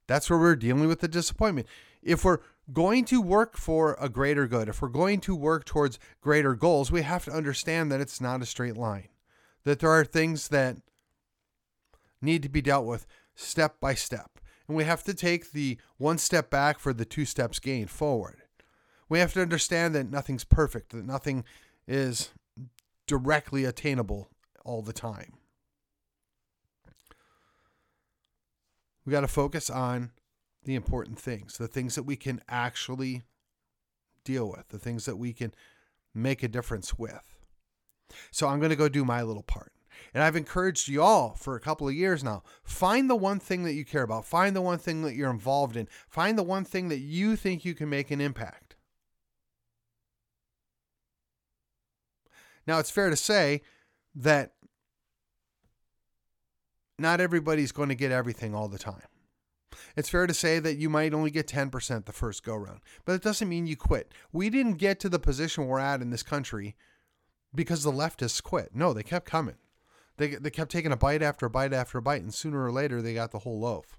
that's 0.06 0.28
where 0.28 0.38
we're 0.38 0.56
dealing 0.56 0.86
with 0.86 1.00
the 1.00 1.08
disappointment. 1.08 1.66
If 2.02 2.24
we're 2.24 2.40
going 2.72 3.04
to 3.06 3.20
work 3.20 3.56
for 3.56 3.96
a 4.00 4.08
greater 4.08 4.46
good, 4.46 4.68
if 4.68 4.80
we're 4.80 4.88
going 4.88 5.20
to 5.20 5.34
work 5.34 5.64
towards 5.64 5.98
greater 6.20 6.54
goals, 6.54 6.90
we 6.90 7.02
have 7.02 7.24
to 7.24 7.32
understand 7.32 7.90
that 7.92 8.00
it's 8.00 8.20
not 8.20 8.42
a 8.42 8.46
straight 8.46 8.76
line. 8.76 9.08
That 9.64 9.80
there 9.80 9.90
are 9.90 10.04
things 10.04 10.48
that 10.48 10.78
need 12.20 12.42
to 12.42 12.48
be 12.48 12.62
dealt 12.62 12.86
with 12.86 13.06
step 13.34 13.80
by 13.80 13.94
step. 13.94 14.38
And 14.66 14.76
we 14.76 14.84
have 14.84 15.02
to 15.04 15.14
take 15.14 15.52
the 15.52 15.78
one 15.98 16.18
step 16.18 16.50
back 16.50 16.78
for 16.78 16.92
the 16.92 17.04
two 17.04 17.24
steps 17.24 17.58
gained 17.58 17.90
forward. 17.90 18.42
We 19.08 19.18
have 19.18 19.32
to 19.34 19.42
understand 19.42 19.94
that 19.94 20.10
nothing's 20.10 20.44
perfect, 20.44 20.90
that 20.90 21.04
nothing 21.04 21.44
is 21.86 22.30
directly 23.06 23.64
attainable 23.64 24.28
all 24.64 24.82
the 24.82 24.92
time. 24.92 25.34
We 29.04 29.10
got 29.10 29.22
to 29.22 29.28
focus 29.28 29.68
on 29.68 30.12
the 30.64 30.74
important 30.74 31.18
things, 31.18 31.58
the 31.58 31.68
things 31.68 31.94
that 31.94 32.04
we 32.04 32.16
can 32.16 32.40
actually 32.48 33.22
deal 34.24 34.48
with, 34.48 34.68
the 34.68 34.78
things 34.78 35.04
that 35.04 35.16
we 35.16 35.32
can 35.32 35.52
make 36.14 36.42
a 36.42 36.48
difference 36.48 36.98
with. 36.98 37.38
So 38.30 38.48
I'm 38.48 38.58
going 38.58 38.70
to 38.70 38.76
go 38.76 38.88
do 38.88 39.04
my 39.04 39.22
little 39.22 39.42
part. 39.42 39.72
And 40.14 40.22
I've 40.22 40.36
encouraged 40.36 40.88
you 40.88 41.02
all 41.02 41.34
for 41.34 41.54
a 41.54 41.60
couple 41.60 41.88
of 41.88 41.94
years 41.94 42.24
now 42.24 42.42
find 42.64 43.08
the 43.08 43.16
one 43.16 43.38
thing 43.38 43.62
that 43.64 43.74
you 43.74 43.84
care 43.84 44.02
about, 44.02 44.24
find 44.24 44.54
the 44.54 44.60
one 44.60 44.78
thing 44.78 45.02
that 45.02 45.14
you're 45.14 45.30
involved 45.30 45.76
in, 45.76 45.88
find 46.08 46.36
the 46.36 46.42
one 46.42 46.64
thing 46.64 46.88
that 46.88 46.98
you 46.98 47.36
think 47.36 47.64
you 47.64 47.74
can 47.74 47.88
make 47.88 48.10
an 48.10 48.20
impact. 48.20 48.76
Now, 52.66 52.78
it's 52.78 52.90
fair 52.90 53.10
to 53.10 53.16
say 53.16 53.62
that 54.14 54.52
not 56.98 57.20
everybody's 57.20 57.72
going 57.72 57.88
to 57.88 57.94
get 57.94 58.12
everything 58.12 58.54
all 58.54 58.68
the 58.68 58.78
time. 58.78 59.02
It's 59.96 60.08
fair 60.08 60.26
to 60.26 60.34
say 60.34 60.58
that 60.58 60.76
you 60.76 60.88
might 60.88 61.14
only 61.14 61.30
get 61.30 61.46
10% 61.46 62.04
the 62.04 62.12
first 62.12 62.44
go 62.44 62.54
round, 62.54 62.80
but 63.04 63.14
it 63.14 63.22
doesn't 63.22 63.48
mean 63.48 63.66
you 63.66 63.76
quit. 63.76 64.12
We 64.32 64.50
didn't 64.50 64.74
get 64.74 65.00
to 65.00 65.08
the 65.08 65.18
position 65.18 65.66
we're 65.66 65.78
at 65.78 66.02
in 66.02 66.10
this 66.10 66.22
country 66.22 66.76
because 67.54 67.82
the 67.82 67.92
leftists 67.92 68.42
quit. 68.42 68.74
No, 68.74 68.92
they 68.92 69.02
kept 69.02 69.26
coming. 69.26 69.56
They, 70.16 70.28
they 70.36 70.50
kept 70.50 70.70
taking 70.70 70.92
a 70.92 70.96
bite 70.96 71.22
after 71.22 71.46
a 71.46 71.50
bite 71.50 71.72
after 71.72 71.98
a 71.98 72.02
bite, 72.02 72.22
and 72.22 72.32
sooner 72.32 72.64
or 72.64 72.72
later 72.72 73.00
they 73.00 73.14
got 73.14 73.32
the 73.32 73.40
whole 73.40 73.60
loaf. 73.60 73.98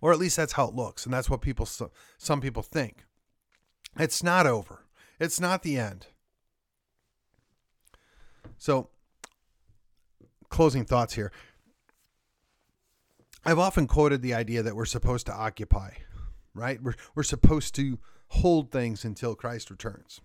Or 0.00 0.12
at 0.12 0.18
least 0.18 0.36
that's 0.36 0.54
how 0.54 0.66
it 0.68 0.74
looks, 0.74 1.04
and 1.04 1.14
that's 1.14 1.30
what 1.30 1.40
people 1.40 1.68
some 2.18 2.40
people 2.40 2.62
think. 2.62 3.04
It's 3.98 4.22
not 4.22 4.46
over. 4.46 4.86
It's 5.20 5.40
not 5.40 5.62
the 5.62 5.76
end. 5.76 6.06
So, 8.58 8.88
closing 10.48 10.84
thoughts 10.84 11.14
here. 11.14 11.30
I've 13.44 13.58
often 13.58 13.86
quoted 13.86 14.22
the 14.22 14.34
idea 14.34 14.62
that 14.62 14.76
we're 14.76 14.84
supposed 14.84 15.26
to 15.26 15.34
occupy, 15.34 15.90
right? 16.54 16.82
We're, 16.82 16.94
we're 17.14 17.22
supposed 17.22 17.74
to 17.76 17.98
hold 18.28 18.70
things 18.70 19.04
until 19.04 19.34
Christ 19.34 19.70
returns. 19.70 20.20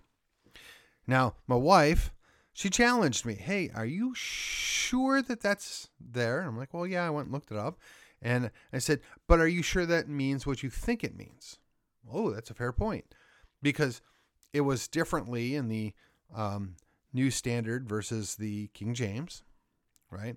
Now, 1.06 1.34
my 1.46 1.56
wife 1.56 2.12
she 2.58 2.70
challenged 2.70 3.24
me, 3.24 3.34
Hey, 3.34 3.70
are 3.72 3.86
you 3.86 4.14
sure 4.16 5.22
that 5.22 5.40
that's 5.40 5.90
there? 6.00 6.42
I'm 6.42 6.58
like, 6.58 6.74
Well, 6.74 6.88
yeah, 6.88 7.06
I 7.06 7.10
went 7.10 7.26
and 7.26 7.32
looked 7.32 7.52
it 7.52 7.56
up. 7.56 7.78
And 8.20 8.50
I 8.72 8.78
said, 8.78 8.98
But 9.28 9.38
are 9.38 9.46
you 9.46 9.62
sure 9.62 9.86
that 9.86 10.08
means 10.08 10.44
what 10.44 10.64
you 10.64 10.68
think 10.68 11.04
it 11.04 11.16
means? 11.16 11.60
Oh, 12.12 12.32
that's 12.32 12.50
a 12.50 12.54
fair 12.54 12.72
point. 12.72 13.14
Because 13.62 14.02
it 14.52 14.62
was 14.62 14.88
differently 14.88 15.54
in 15.54 15.68
the 15.68 15.94
um, 16.34 16.74
New 17.12 17.30
Standard 17.30 17.88
versus 17.88 18.34
the 18.34 18.66
King 18.74 18.92
James, 18.92 19.44
right? 20.10 20.34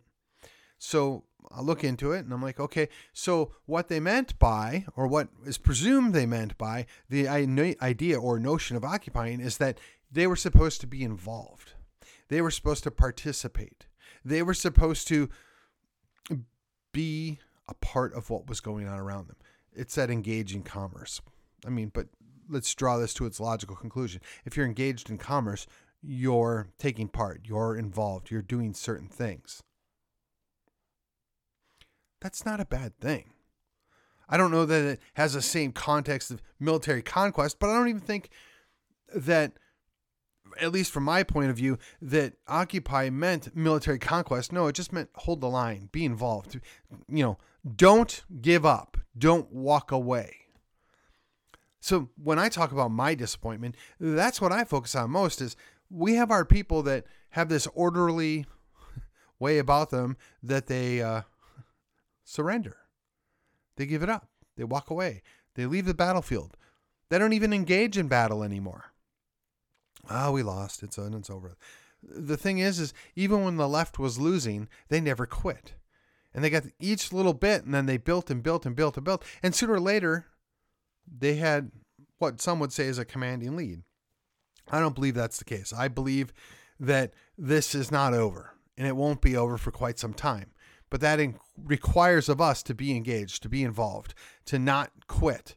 So 0.77 1.23
I 1.49 1.61
look 1.61 1.83
into 1.83 2.11
it 2.11 2.19
and 2.19 2.33
I'm 2.33 2.41
like, 2.41 2.59
okay, 2.59 2.89
so 3.13 3.51
what 3.65 3.87
they 3.87 3.99
meant 3.99 4.37
by, 4.39 4.85
or 4.95 5.07
what 5.07 5.29
is 5.45 5.57
presumed 5.57 6.13
they 6.13 6.25
meant 6.25 6.57
by 6.57 6.85
the 7.09 7.27
idea 7.27 8.19
or 8.19 8.39
notion 8.39 8.77
of 8.77 8.83
occupying 8.83 9.39
is 9.41 9.57
that 9.57 9.79
they 10.11 10.27
were 10.27 10.35
supposed 10.35 10.81
to 10.81 10.87
be 10.87 11.03
involved. 11.03 11.73
They 12.29 12.41
were 12.41 12.51
supposed 12.51 12.83
to 12.83 12.91
participate. 12.91 13.87
They 14.23 14.43
were 14.43 14.53
supposed 14.53 15.07
to 15.09 15.29
be 16.91 17.39
a 17.67 17.73
part 17.73 18.13
of 18.13 18.29
what 18.29 18.47
was 18.47 18.59
going 18.59 18.87
on 18.87 18.99
around 18.99 19.27
them. 19.27 19.37
It 19.73 19.89
said 19.89 20.09
engage 20.09 20.53
in 20.53 20.63
commerce. 20.63 21.21
I 21.65 21.69
mean, 21.69 21.91
but 21.93 22.07
let's 22.49 22.73
draw 22.75 22.97
this 22.97 23.13
to 23.15 23.25
its 23.25 23.39
logical 23.39 23.75
conclusion. 23.75 24.21
If 24.45 24.57
you're 24.57 24.65
engaged 24.65 25.09
in 25.09 25.17
commerce, 25.17 25.67
you're 26.01 26.67
taking 26.77 27.07
part, 27.07 27.41
you're 27.45 27.77
involved, 27.77 28.31
you're 28.31 28.41
doing 28.41 28.73
certain 28.73 29.07
things. 29.07 29.63
That's 32.21 32.45
not 32.45 32.59
a 32.59 32.65
bad 32.65 32.97
thing. 32.99 33.33
I 34.29 34.37
don't 34.37 34.51
know 34.51 34.65
that 34.65 34.83
it 34.83 35.01
has 35.15 35.33
the 35.33 35.41
same 35.41 35.73
context 35.73 36.31
of 36.31 36.41
military 36.59 37.01
conquest, 37.01 37.59
but 37.59 37.69
I 37.69 37.73
don't 37.73 37.89
even 37.89 38.01
think 38.01 38.29
that, 39.13 39.51
at 40.59 40.71
least 40.71 40.91
from 40.91 41.03
my 41.03 41.23
point 41.23 41.49
of 41.49 41.57
view, 41.57 41.77
that 42.01 42.33
occupy 42.47 43.09
meant 43.09 43.53
military 43.55 43.99
conquest. 43.99 44.53
No, 44.53 44.67
it 44.67 44.75
just 44.75 44.93
meant 44.93 45.09
hold 45.15 45.41
the 45.41 45.49
line, 45.49 45.89
be 45.91 46.05
involved. 46.05 46.61
You 47.09 47.23
know, 47.23 47.37
don't 47.75 48.23
give 48.41 48.65
up, 48.65 48.97
don't 49.17 49.51
walk 49.51 49.91
away. 49.91 50.37
So 51.81 52.09
when 52.15 52.39
I 52.39 52.47
talk 52.47 52.71
about 52.71 52.91
my 52.91 53.15
disappointment, 53.15 53.75
that's 53.99 54.39
what 54.39 54.51
I 54.51 54.63
focus 54.63 54.95
on 54.95 55.09
most 55.09 55.41
is 55.41 55.57
we 55.89 56.13
have 56.13 56.31
our 56.31 56.45
people 56.45 56.83
that 56.83 57.05
have 57.31 57.49
this 57.49 57.67
orderly 57.73 58.45
way 59.39 59.57
about 59.57 59.89
them 59.89 60.15
that 60.43 60.67
they 60.67 61.01
uh, 61.01 61.23
surrender. 62.23 62.77
They 63.75 63.85
give 63.85 64.03
it 64.03 64.09
up. 64.09 64.29
They 64.57 64.63
walk 64.63 64.89
away. 64.89 65.21
They 65.55 65.65
leave 65.65 65.85
the 65.85 65.93
battlefield. 65.93 66.55
They 67.09 67.17
don't 67.17 67.33
even 67.33 67.53
engage 67.53 67.97
in 67.97 68.07
battle 68.07 68.43
anymore. 68.43 68.93
Ah, 70.09 70.27
oh, 70.27 70.31
we 70.31 70.43
lost. 70.43 70.83
It's 70.83 70.97
and 70.97 71.15
it's 71.15 71.29
over. 71.29 71.57
The 72.03 72.37
thing 72.37 72.57
is, 72.57 72.79
is 72.79 72.93
even 73.15 73.43
when 73.43 73.57
the 73.57 73.67
left 73.67 73.99
was 73.99 74.19
losing, 74.19 74.67
they 74.89 74.99
never 74.99 75.25
quit, 75.25 75.73
and 76.33 76.43
they 76.43 76.49
got 76.49 76.63
each 76.79 77.13
little 77.13 77.33
bit, 77.33 77.63
and 77.63 77.73
then 77.73 77.85
they 77.85 77.97
built 77.97 78.31
and 78.31 78.41
built 78.41 78.65
and 78.65 78.75
built 78.75 78.97
and 78.97 79.05
built, 79.05 79.23
and 79.43 79.53
sooner 79.53 79.73
or 79.73 79.79
later, 79.79 80.25
they 81.05 81.35
had 81.35 81.71
what 82.17 82.41
some 82.41 82.59
would 82.59 82.73
say 82.73 82.85
is 82.85 82.97
a 82.97 83.05
commanding 83.05 83.55
lead. 83.55 83.83
I 84.71 84.79
don't 84.79 84.95
believe 84.95 85.15
that's 85.15 85.37
the 85.37 85.45
case. 85.45 85.73
I 85.73 85.87
believe 85.87 86.33
that 86.79 87.13
this 87.37 87.75
is 87.75 87.91
not 87.91 88.13
over, 88.13 88.55
and 88.77 88.87
it 88.87 88.95
won't 88.95 89.21
be 89.21 89.35
over 89.35 89.57
for 89.57 89.71
quite 89.71 89.99
some 89.99 90.13
time. 90.13 90.51
But 90.91 91.01
that 91.01 91.19
in- 91.19 91.39
requires 91.57 92.29
of 92.29 92.39
us 92.39 92.61
to 92.63 92.75
be 92.75 92.95
engaged, 92.95 93.41
to 93.41 93.49
be 93.49 93.63
involved, 93.63 94.13
to 94.45 94.59
not 94.59 94.91
quit, 95.07 95.55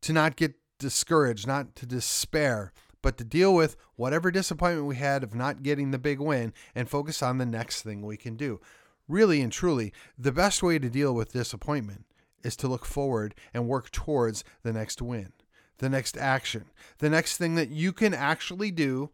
to 0.00 0.14
not 0.14 0.36
get 0.36 0.54
discouraged, 0.78 1.46
not 1.46 1.76
to 1.76 1.86
despair, 1.86 2.72
but 3.02 3.18
to 3.18 3.24
deal 3.24 3.54
with 3.54 3.76
whatever 3.96 4.30
disappointment 4.30 4.86
we 4.86 4.96
had 4.96 5.22
of 5.22 5.34
not 5.34 5.62
getting 5.62 5.90
the 5.90 5.98
big 5.98 6.20
win 6.20 6.54
and 6.74 6.88
focus 6.88 7.22
on 7.22 7.36
the 7.36 7.44
next 7.44 7.82
thing 7.82 8.00
we 8.00 8.16
can 8.16 8.36
do. 8.36 8.60
Really 9.08 9.42
and 9.42 9.52
truly, 9.52 9.92
the 10.16 10.32
best 10.32 10.62
way 10.62 10.78
to 10.78 10.88
deal 10.88 11.14
with 11.14 11.32
disappointment 11.32 12.06
is 12.42 12.56
to 12.56 12.68
look 12.68 12.86
forward 12.86 13.34
and 13.52 13.68
work 13.68 13.90
towards 13.90 14.44
the 14.62 14.72
next 14.72 15.02
win, 15.02 15.32
the 15.78 15.90
next 15.90 16.16
action, 16.16 16.66
the 16.98 17.10
next 17.10 17.36
thing 17.36 17.56
that 17.56 17.70
you 17.70 17.92
can 17.92 18.14
actually 18.14 18.70
do 18.70 19.10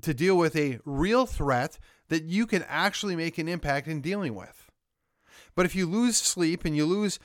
to 0.00 0.14
deal 0.14 0.36
with 0.36 0.56
a 0.56 0.78
real 0.84 1.26
threat 1.26 1.78
that 2.12 2.24
you 2.24 2.46
can 2.46 2.62
actually 2.68 3.16
make 3.16 3.38
an 3.38 3.48
impact 3.48 3.88
in 3.88 4.02
dealing 4.02 4.34
with. 4.34 4.70
But 5.54 5.64
if 5.64 5.74
you 5.74 5.86
lose 5.86 6.18
sleep 6.18 6.66
and 6.66 6.76
you 6.76 6.84
lose 6.84 7.18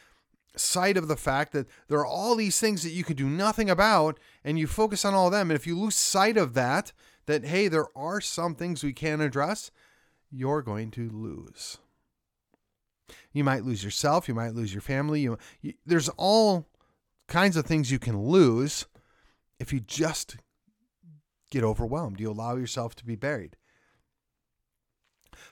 sight 0.56 0.96
of 0.96 1.10
the 1.10 1.17
fact 1.17 1.51
that 1.51 1.67
there 1.89 2.00
are 2.00 2.06
all 2.06 2.38
these 2.38 2.58
things 2.58 2.84
that 2.84 2.91
you 2.91 3.03
can 3.03 3.17
do 3.17 3.27
nothing 3.27 3.70
about 3.70 4.17
and 4.46 4.58
you 4.58 4.65
focus 4.65 5.03
on 5.03 5.13
all 5.13 5.25
of 5.25 5.34
them, 5.34 5.51
and 5.51 5.60
if 5.60 5.67
you 5.67 5.77
lose 5.77 5.96
sight 5.96 6.38
of 6.38 6.53
that, 6.53 6.94
that 7.25 7.44
hey, 7.44 7.67
there 7.67 7.88
are 7.98 8.22
some 8.22 8.56
things 8.56 8.82
we 8.82 8.94
can 8.94 9.20
address, 9.20 9.72
you're 10.32 10.62
going 10.62 10.89
to 10.91 11.10
lose. 11.10 11.79
You 13.34 13.44
might 13.44 13.65
lose 13.65 13.84
yourself, 13.84 14.29
you 14.29 14.36
might 14.36 14.56
lose 14.56 14.74
your 14.74 14.82
family, 14.82 15.20
you, 15.20 15.38
you 15.60 15.73
there's 15.86 16.08
all 16.15 16.65
kinds 17.28 17.58
of 17.58 17.65
things 17.65 17.91
you 17.91 18.00
can 18.00 18.21
lose 18.21 18.86
if 19.60 19.73
you 19.73 19.82
just 19.82 20.38
get 21.52 21.65
overwhelmed. 21.65 22.21
You 22.21 22.32
allow 22.32 22.56
yourself 22.56 22.95
to 22.95 23.06
be 23.06 23.17
buried. 23.17 23.58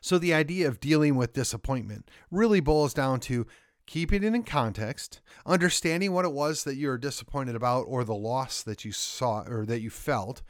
So 0.01 0.17
the 0.17 0.33
idea 0.33 0.67
of 0.67 0.79
dealing 0.79 1.15
with 1.15 1.33
disappointment 1.33 2.09
really 2.31 2.59
boils 2.59 2.93
down 2.93 3.19
to 3.21 3.45
keeping 3.85 4.23
it 4.23 4.33
in 4.33 4.43
context, 4.43 5.21
understanding 5.45 6.11
what 6.11 6.25
it 6.25 6.31
was 6.31 6.63
that 6.63 6.75
you're 6.75 6.97
disappointed 6.97 7.55
about 7.55 7.85
or 7.87 8.03
the 8.03 8.15
loss 8.15 8.63
that 8.63 8.83
you 8.83 8.91
saw 8.91 9.41
or 9.41 9.65
that 9.65 9.81
you 9.81 9.89
felt, 9.89 10.41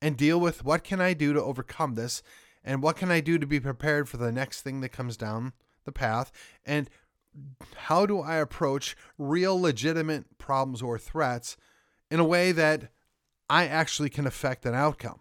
and 0.00 0.16
deal 0.16 0.38
with 0.38 0.64
what 0.64 0.84
can 0.84 1.00
I 1.00 1.14
do 1.14 1.32
to 1.32 1.42
overcome 1.42 1.94
this 1.94 2.22
and 2.64 2.82
what 2.82 2.96
can 2.96 3.10
I 3.10 3.20
do 3.20 3.38
to 3.38 3.46
be 3.46 3.60
prepared 3.60 4.08
for 4.08 4.18
the 4.18 4.32
next 4.32 4.62
thing 4.62 4.80
that 4.80 4.90
comes 4.90 5.16
down 5.16 5.52
the 5.84 5.92
path 5.92 6.30
and 6.64 6.88
how 7.76 8.06
do 8.06 8.20
I 8.20 8.36
approach 8.36 8.96
real 9.18 9.60
legitimate 9.60 10.38
problems 10.38 10.82
or 10.82 10.98
threats 10.98 11.56
in 12.10 12.20
a 12.20 12.24
way 12.24 12.52
that 12.52 12.90
I 13.48 13.66
actually 13.66 14.10
can 14.10 14.26
affect 14.26 14.66
an 14.66 14.74
outcome? 14.74 15.20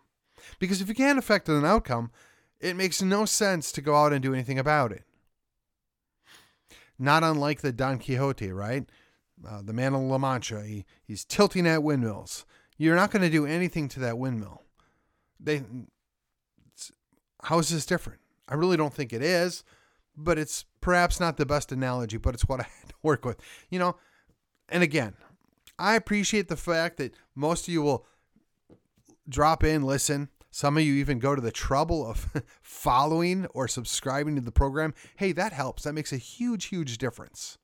Because 0.60 0.82
if 0.82 0.88
you 0.88 0.96
can't 0.96 1.20
affect 1.20 1.48
an 1.50 1.66
outcome, 1.66 2.12
it 2.62 2.76
makes 2.76 3.02
no 3.02 3.26
sense 3.26 3.72
to 3.72 3.82
go 3.82 3.96
out 3.96 4.14
and 4.14 4.22
do 4.22 4.34
anything 4.34 4.60
about 4.60 4.92
it. 4.92 5.04
Not 7.00 7.24
unlike 7.24 7.62
the 7.62 7.72
Don 7.72 7.98
Quixote, 7.98 8.52
right? 8.52 8.88
Uh, 9.48 9.62
the 9.64 9.74
man 9.74 9.96
of 9.96 10.02
La 10.02 10.20
Mancha, 10.20 10.64
he, 10.64 10.86
he's 11.04 11.26
tilting 11.26 11.66
at 11.66 11.82
windmills. 11.82 12.46
You're 12.78 12.96
not 12.96 13.12
going 13.12 13.24
to 13.24 13.30
do 13.30 13.46
anything 13.46 13.88
to 13.90 14.00
that 14.02 14.20
windmill. 14.20 14.62
They, 15.40 15.64
how 17.44 17.58
is 17.58 17.70
this 17.70 17.86
different? 17.86 18.20
I 18.48 18.54
really 18.54 18.78
don't 18.78 18.94
think 18.94 19.14
it 19.14 19.24
is, 19.24 19.64
but 20.16 20.38
it's 20.38 20.66
perhaps 20.80 21.20
not 21.20 21.38
the 21.38 21.46
best 21.46 21.72
analogy, 21.72 22.18
but 22.18 22.36
it's 22.36 22.48
what 22.48 22.60
I 22.60 22.64
had 22.82 22.90
to 22.90 22.96
work 23.02 23.26
with. 23.26 23.40
You 23.70 23.80
know, 23.80 23.96
and 24.70 24.84
again, 24.84 25.16
I 25.80 25.96
appreciate 25.96 26.48
the 26.48 26.58
fact 26.58 26.98
that 26.98 27.16
most 27.34 27.68
of 27.68 27.74
you 27.74 27.82
will 27.82 28.06
drop 29.28 29.64
in, 29.64 29.82
listen, 29.82 30.30
some 30.52 30.76
of 30.76 30.84
you 30.84 30.96
even 30.96 31.20
go 31.20 31.34
to 31.34 31.42
the 31.42 31.52
trouble 31.52 32.06
of 32.06 32.30
following 32.62 33.46
or 33.48 33.70
subscribing 33.70 34.36
to 34.36 34.42
the 34.42 34.52
program. 34.52 34.94
Hey, 35.16 35.32
that 35.32 35.54
helps. 35.54 35.84
That 35.84 35.94
makes 35.94 36.12
a 36.12 36.18
huge, 36.18 36.66
huge 36.66 36.98
difference. 36.98 37.58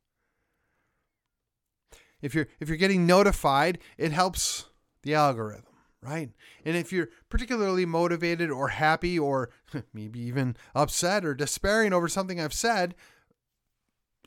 If 2.22 2.34
you're 2.34 2.48
if 2.60 2.70
you're 2.70 2.78
getting 2.78 3.06
notified, 3.06 3.80
it 3.98 4.12
helps 4.12 4.66
the 5.04 5.14
algorithm, 5.14 5.74
right? 6.02 6.32
And 6.66 6.76
if 6.76 6.92
you're 6.92 7.10
particularly 7.30 7.86
motivated 7.86 8.50
or 8.50 8.70
happy 8.70 9.20
or 9.20 9.52
maybe 9.94 10.22
even 10.22 10.56
upset 10.74 11.26
or 11.26 11.36
despairing 11.36 11.94
over 11.94 12.08
something 12.08 12.40
I've 12.40 12.54
said, 12.54 12.96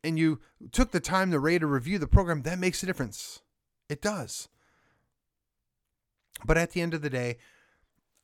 and 0.04 0.18
you 0.18 0.38
took 0.70 0.92
the 0.92 1.00
time 1.00 1.30
to 1.30 1.40
rate 1.40 1.62
or 1.62 1.66
review 1.66 1.98
the 1.98 2.06
program, 2.06 2.42
that 2.42 2.58
makes 2.58 2.82
a 2.82 2.86
difference. 2.86 3.40
It 3.88 4.02
does. 4.02 4.48
But 6.44 6.56
at 6.56 6.70
the 6.70 6.80
end 6.80 6.94
of 6.94 7.02
the 7.02 7.10
day, 7.10 7.38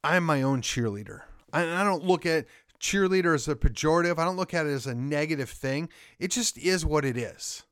I'm 0.07 0.23
my 0.23 0.41
own 0.41 0.63
cheerleader. 0.63 1.23
I, 1.53 1.63
I 1.81 1.83
don't 1.83 2.05
look 2.05 2.25
at 2.25 2.47
cheerleader 2.79 3.35
as 3.35 3.49
a 3.49 3.57
pejorative. 3.57 4.19
I 4.19 4.25
don't 4.25 4.37
look 4.37 4.55
at 4.55 4.65
it 4.65 4.71
as 4.71 4.87
a 4.87 4.95
negative 4.95 5.51
thing. 5.51 5.89
It 6.21 6.31
just 6.31 6.57
is 6.57 6.87
what 6.87 7.05
it 7.05 7.17
is. 7.17 7.65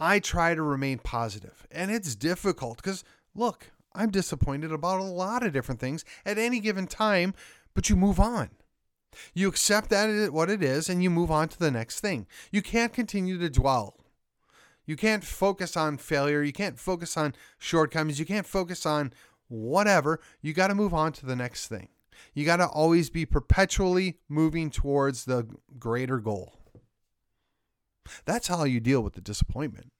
I 0.00 0.18
try 0.18 0.56
to 0.56 0.62
remain 0.62 0.98
positive, 0.98 1.64
and 1.70 1.92
it's 1.92 2.16
difficult 2.16 2.78
because 2.78 3.04
look, 3.36 3.70
I'm 3.94 4.10
disappointed 4.10 4.72
about 4.72 4.98
a 4.98 5.04
lot 5.04 5.46
of 5.46 5.52
different 5.52 5.80
things 5.80 6.04
at 6.26 6.38
any 6.38 6.58
given 6.58 6.88
time, 6.88 7.34
but 7.72 7.88
you 7.88 7.94
move 7.94 8.18
on. 8.18 8.50
You 9.32 9.48
accept 9.48 9.90
that 9.90 10.10
it, 10.10 10.32
what 10.32 10.50
it 10.50 10.62
is 10.62 10.88
and 10.88 11.04
you 11.04 11.10
move 11.10 11.30
on 11.30 11.48
to 11.50 11.58
the 11.58 11.70
next 11.70 12.00
thing. 12.00 12.26
You 12.50 12.62
can't 12.62 12.92
continue 12.92 13.38
to 13.38 13.48
dwell. 13.48 13.96
You 14.86 14.96
can't 14.96 15.22
focus 15.22 15.76
on 15.76 15.98
failure. 15.98 16.42
You 16.42 16.52
can't 16.52 16.76
focus 16.76 17.16
on 17.16 17.34
shortcomings. 17.58 18.18
You 18.18 18.26
can't 18.26 18.46
focus 18.46 18.84
on 18.84 19.12
whatever, 19.50 20.20
you 20.40 20.54
got 20.54 20.68
to 20.68 20.74
move 20.74 20.94
on 20.94 21.12
to 21.12 21.26
the 21.26 21.36
next 21.36 21.66
thing. 21.66 21.88
You 22.34 22.44
got 22.44 22.56
to 22.56 22.66
always 22.66 23.10
be 23.10 23.26
perpetually 23.26 24.18
moving 24.28 24.70
towards 24.70 25.24
the 25.24 25.46
greater 25.78 26.18
goal. 26.18 26.54
That's 28.24 28.48
how 28.48 28.64
you 28.64 28.80
deal 28.80 29.02
with 29.02 29.14
the 29.14 29.20
disappointment. 29.20 29.92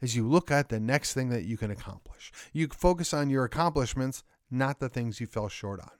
As 0.00 0.14
you 0.14 0.28
look 0.28 0.50
at 0.50 0.68
the 0.68 0.78
next 0.78 1.14
thing 1.14 1.30
that 1.30 1.44
you 1.44 1.56
can 1.56 1.70
accomplish. 1.70 2.30
You 2.52 2.68
focus 2.68 3.12
on 3.12 3.30
your 3.30 3.44
accomplishments, 3.44 4.22
not 4.50 4.78
the 4.78 4.88
things 4.88 5.20
you 5.20 5.26
fell 5.26 5.48
short 5.48 5.80
on. 5.80 5.90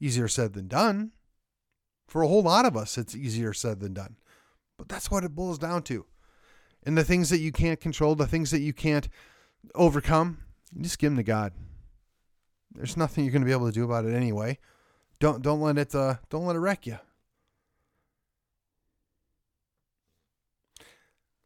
Easier 0.00 0.28
said 0.28 0.54
than 0.54 0.68
done. 0.68 1.12
For 2.06 2.22
a 2.22 2.28
whole 2.28 2.42
lot 2.42 2.64
of 2.64 2.76
us, 2.76 2.98
it's 2.98 3.14
easier 3.14 3.52
said 3.52 3.80
than 3.80 3.94
done. 3.94 4.16
But 4.78 4.88
that's 4.88 5.10
what 5.10 5.22
it 5.22 5.34
boils 5.34 5.58
down 5.58 5.82
to. 5.84 6.06
And 6.82 6.96
the 6.96 7.04
things 7.04 7.28
that 7.28 7.40
you 7.40 7.52
can't 7.52 7.80
control, 7.80 8.14
the 8.14 8.26
things 8.26 8.50
that 8.50 8.60
you 8.60 8.72
can't 8.72 9.08
overcome, 9.74 10.38
just 10.80 10.98
give 10.98 11.10
them 11.10 11.16
to 11.16 11.22
God. 11.22 11.52
There's 12.72 12.96
nothing 12.96 13.24
you're 13.24 13.32
going 13.32 13.42
to 13.42 13.46
be 13.46 13.52
able 13.52 13.66
to 13.66 13.72
do 13.72 13.84
about 13.84 14.04
it 14.04 14.14
anyway. 14.14 14.58
Don't 15.18 15.42
don't 15.42 15.60
let 15.60 15.76
it 15.76 15.94
uh, 15.94 16.16
don't 16.28 16.46
let 16.46 16.56
it 16.56 16.60
wreck 16.60 16.86
you. 16.86 16.98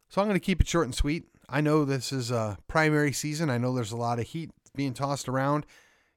So 0.09 0.21
I'm 0.21 0.29
going 0.29 0.39
to 0.39 0.45
keep 0.45 0.61
it 0.61 0.69
short 0.69 0.87
and 0.87 0.95
sweet. 0.95 1.25
I 1.49 1.61
know 1.61 1.85
this 1.85 2.13
is 2.13 2.31
a 2.31 2.57
primary 2.69 3.13
season. 3.13 3.51
I 3.51 3.59
know 3.59 3.75
there's 3.75 3.91
a 3.91 3.97
lot 3.97 4.21
of 4.21 4.27
heat 4.27 4.51
being 4.75 4.95
tossed 4.95 5.29
around. 5.29 5.67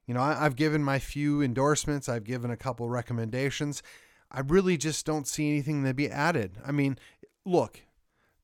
You 0.06 0.14
know, 0.14 0.20
I, 0.20 0.34
have 0.34 0.56
given 0.56 0.84
my 0.84 0.98
few 0.98 1.42
endorsements. 1.42 2.08
I've 2.08 2.24
given 2.24 2.50
a 2.50 2.56
couple 2.56 2.88
recommendations. 2.88 3.82
I 4.30 4.40
really 4.40 4.76
just 4.76 5.04
don't 5.04 5.26
see 5.26 5.50
anything 5.50 5.84
to 5.84 5.92
be 5.94 6.08
added. 6.08 6.58
I 6.64 6.70
mean, 6.70 6.96
look, 7.44 7.80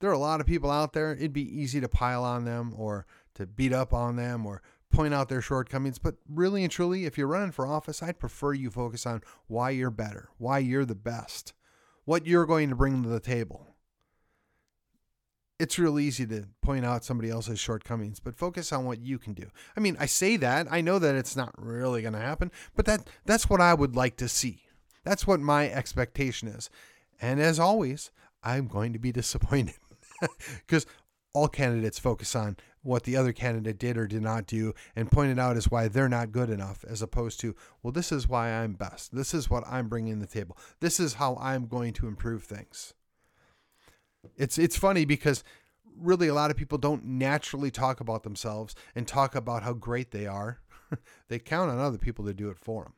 there 0.00 0.11
are 0.11 0.14
a 0.14 0.18
lot 0.18 0.40
of 0.40 0.46
people 0.46 0.70
out 0.70 0.92
there. 0.92 1.12
It'd 1.12 1.33
be 1.33 1.61
easy 1.61 1.81
to 1.81 1.88
pile 1.88 2.24
on 2.24 2.44
them 2.44 2.74
or 2.77 3.07
to 3.34 3.46
beat 3.46 3.72
up 3.72 3.92
on 3.92 4.16
them 4.16 4.46
or 4.46 4.62
point 4.94 5.14
out 5.14 5.28
their 5.28 5.42
shortcomings. 5.42 5.98
But 5.98 6.16
really 6.28 6.62
and 6.62 6.72
truly, 6.72 7.04
if 7.04 7.18
you're 7.18 7.26
running 7.26 7.52
for 7.52 7.66
office, 7.66 8.02
I'd 8.02 8.18
prefer 8.18 8.54
you 8.54 8.70
focus 8.70 9.06
on 9.06 9.22
why 9.46 9.70
you're 9.70 9.90
better, 9.90 10.30
why 10.38 10.58
you're 10.58 10.84
the 10.84 10.94
best, 10.94 11.52
what 12.04 12.26
you're 12.26 12.46
going 12.46 12.70
to 12.70 12.76
bring 12.76 13.02
to 13.02 13.08
the 13.08 13.20
table. 13.20 13.68
It's 15.58 15.78
real 15.78 16.00
easy 16.00 16.26
to 16.26 16.46
point 16.62 16.84
out 16.84 17.04
somebody 17.04 17.30
else's 17.30 17.60
shortcomings, 17.60 18.18
but 18.18 18.36
focus 18.36 18.72
on 18.72 18.84
what 18.84 19.00
you 19.00 19.18
can 19.18 19.34
do. 19.34 19.46
I 19.76 19.80
mean, 19.80 19.96
I 20.00 20.06
say 20.06 20.36
that, 20.38 20.66
I 20.70 20.80
know 20.80 20.98
that 20.98 21.14
it's 21.14 21.36
not 21.36 21.54
really 21.56 22.02
going 22.02 22.14
to 22.14 22.18
happen, 22.18 22.50
but 22.74 22.86
that 22.86 23.08
that's 23.24 23.48
what 23.48 23.60
I 23.60 23.72
would 23.72 23.94
like 23.94 24.16
to 24.16 24.28
see. 24.28 24.62
That's 25.04 25.26
what 25.26 25.40
my 25.40 25.70
expectation 25.70 26.48
is. 26.48 26.70
And 27.20 27.40
as 27.40 27.60
always, 27.60 28.10
I'm 28.42 28.66
going 28.66 28.92
to 28.94 28.98
be 28.98 29.12
disappointed 29.12 29.76
because 30.66 30.86
all 31.32 31.48
candidates 31.48 31.98
focus 31.98 32.34
on 32.34 32.56
what 32.84 33.02
the 33.02 33.16
other 33.16 33.32
candidate 33.32 33.78
did 33.78 33.96
or 33.96 34.06
did 34.06 34.22
not 34.22 34.46
do 34.46 34.74
and 34.94 35.10
pointed 35.10 35.38
out 35.38 35.56
as 35.56 35.70
why 35.70 35.88
they're 35.88 36.08
not 36.08 36.30
good 36.30 36.50
enough, 36.50 36.84
as 36.88 37.02
opposed 37.02 37.40
to, 37.40 37.56
well, 37.82 37.92
this 37.92 38.12
is 38.12 38.28
why 38.28 38.50
I'm 38.50 38.74
best. 38.74 39.14
This 39.14 39.34
is 39.34 39.50
what 39.50 39.64
I'm 39.66 39.88
bringing 39.88 40.20
to 40.20 40.20
the 40.20 40.32
table. 40.32 40.56
This 40.80 41.00
is 41.00 41.14
how 41.14 41.36
I'm 41.40 41.66
going 41.66 41.94
to 41.94 42.06
improve 42.06 42.44
things. 42.44 42.94
It's 44.36 44.56
it's 44.56 44.76
funny 44.76 45.04
because 45.04 45.44
really 45.98 46.28
a 46.28 46.34
lot 46.34 46.50
of 46.50 46.56
people 46.56 46.78
don't 46.78 47.04
naturally 47.04 47.70
talk 47.70 48.00
about 48.00 48.22
themselves 48.22 48.74
and 48.94 49.06
talk 49.06 49.34
about 49.34 49.62
how 49.62 49.72
great 49.72 50.10
they 50.10 50.26
are. 50.26 50.60
they 51.28 51.38
count 51.38 51.70
on 51.70 51.78
other 51.78 51.98
people 51.98 52.24
to 52.26 52.34
do 52.34 52.50
it 52.50 52.58
for 52.58 52.84
them. 52.84 52.92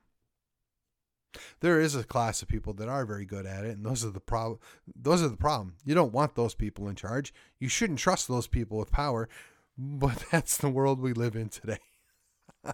There 1.61 1.81
is 1.81 1.95
a 1.95 2.05
class 2.05 2.43
of 2.43 2.49
people 2.49 2.73
that 2.75 2.89
are 2.89 3.05
very 3.05 3.25
good 3.25 3.45
at 3.45 3.65
it, 3.65 3.77
and 3.77 3.85
those 3.85 4.05
are 4.05 4.11
the 4.11 4.21
problem. 4.21 4.59
Those 4.95 5.23
are 5.23 5.29
the 5.29 5.37
problem. 5.37 5.75
You 5.85 5.95
don't 5.95 6.13
want 6.13 6.35
those 6.35 6.55
people 6.55 6.89
in 6.89 6.97
charge. 6.97 7.35
You 7.59 7.69
shouldn't 7.69 7.99
trust 7.99 8.29
those 8.29 8.47
people 8.47 8.79
with 8.79 8.91
power, 8.91 9.29
but 9.79 10.25
that's 10.31 10.57
the 10.57 10.71
world 10.71 11.01
we 11.01 11.13
live 11.13 11.37
in 11.37 11.49
today. 11.49 11.79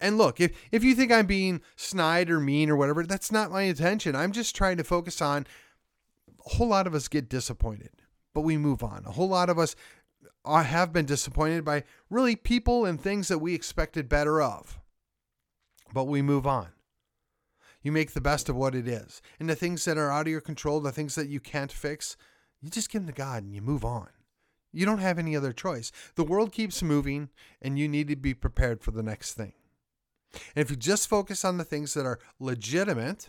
and 0.00 0.18
look, 0.18 0.40
if 0.40 0.52
if 0.70 0.82
you 0.84 0.94
think 0.94 1.12
I'm 1.12 1.26
being 1.26 1.60
snide 1.76 2.30
or 2.30 2.40
mean 2.40 2.70
or 2.70 2.76
whatever, 2.76 3.04
that's 3.04 3.32
not 3.32 3.50
my 3.50 3.62
intention. 3.62 4.16
I'm 4.16 4.32
just 4.32 4.56
trying 4.56 4.76
to 4.78 4.84
focus 4.84 5.22
on 5.22 5.46
a 6.44 6.50
whole 6.50 6.68
lot 6.68 6.86
of 6.86 6.94
us 6.94 7.08
get 7.08 7.28
disappointed, 7.28 7.90
but 8.34 8.40
we 8.40 8.56
move 8.56 8.82
on. 8.82 9.04
A 9.06 9.12
whole 9.12 9.28
lot 9.28 9.48
of 9.48 9.58
us 9.58 9.76
uh, 10.44 10.62
have 10.62 10.92
been 10.92 11.06
disappointed 11.06 11.64
by 11.64 11.84
really 12.10 12.36
people 12.36 12.84
and 12.84 13.00
things 13.00 13.28
that 13.28 13.38
we 13.38 13.54
expected 13.54 14.08
better 14.08 14.42
of, 14.42 14.80
but 15.92 16.04
we 16.04 16.22
move 16.22 16.46
on. 16.46 16.68
You 17.82 17.92
make 17.92 18.12
the 18.12 18.20
best 18.20 18.48
of 18.48 18.56
what 18.56 18.74
it 18.74 18.86
is. 18.86 19.22
And 19.40 19.48
the 19.50 19.56
things 19.56 19.84
that 19.84 19.98
are 19.98 20.10
out 20.10 20.26
of 20.26 20.30
your 20.30 20.40
control, 20.40 20.80
the 20.80 20.92
things 20.92 21.16
that 21.16 21.28
you 21.28 21.40
can't 21.40 21.72
fix, 21.72 22.16
you 22.60 22.70
just 22.70 22.90
give 22.90 23.02
them 23.02 23.12
to 23.12 23.16
God 23.16 23.42
and 23.42 23.52
you 23.52 23.60
move 23.60 23.84
on. 23.84 24.08
You 24.72 24.86
don't 24.86 24.98
have 24.98 25.18
any 25.18 25.36
other 25.36 25.52
choice. 25.52 25.92
The 26.14 26.24
world 26.24 26.52
keeps 26.52 26.82
moving 26.82 27.28
and 27.60 27.78
you 27.78 27.88
need 27.88 28.08
to 28.08 28.16
be 28.16 28.34
prepared 28.34 28.80
for 28.80 28.90
the 28.90 29.02
next 29.02 29.34
thing. 29.34 29.52
And 30.56 30.62
if 30.64 30.70
you 30.70 30.76
just 30.76 31.08
focus 31.08 31.44
on 31.44 31.58
the 31.58 31.64
things 31.64 31.92
that 31.94 32.06
are 32.06 32.18
legitimate, 32.40 33.28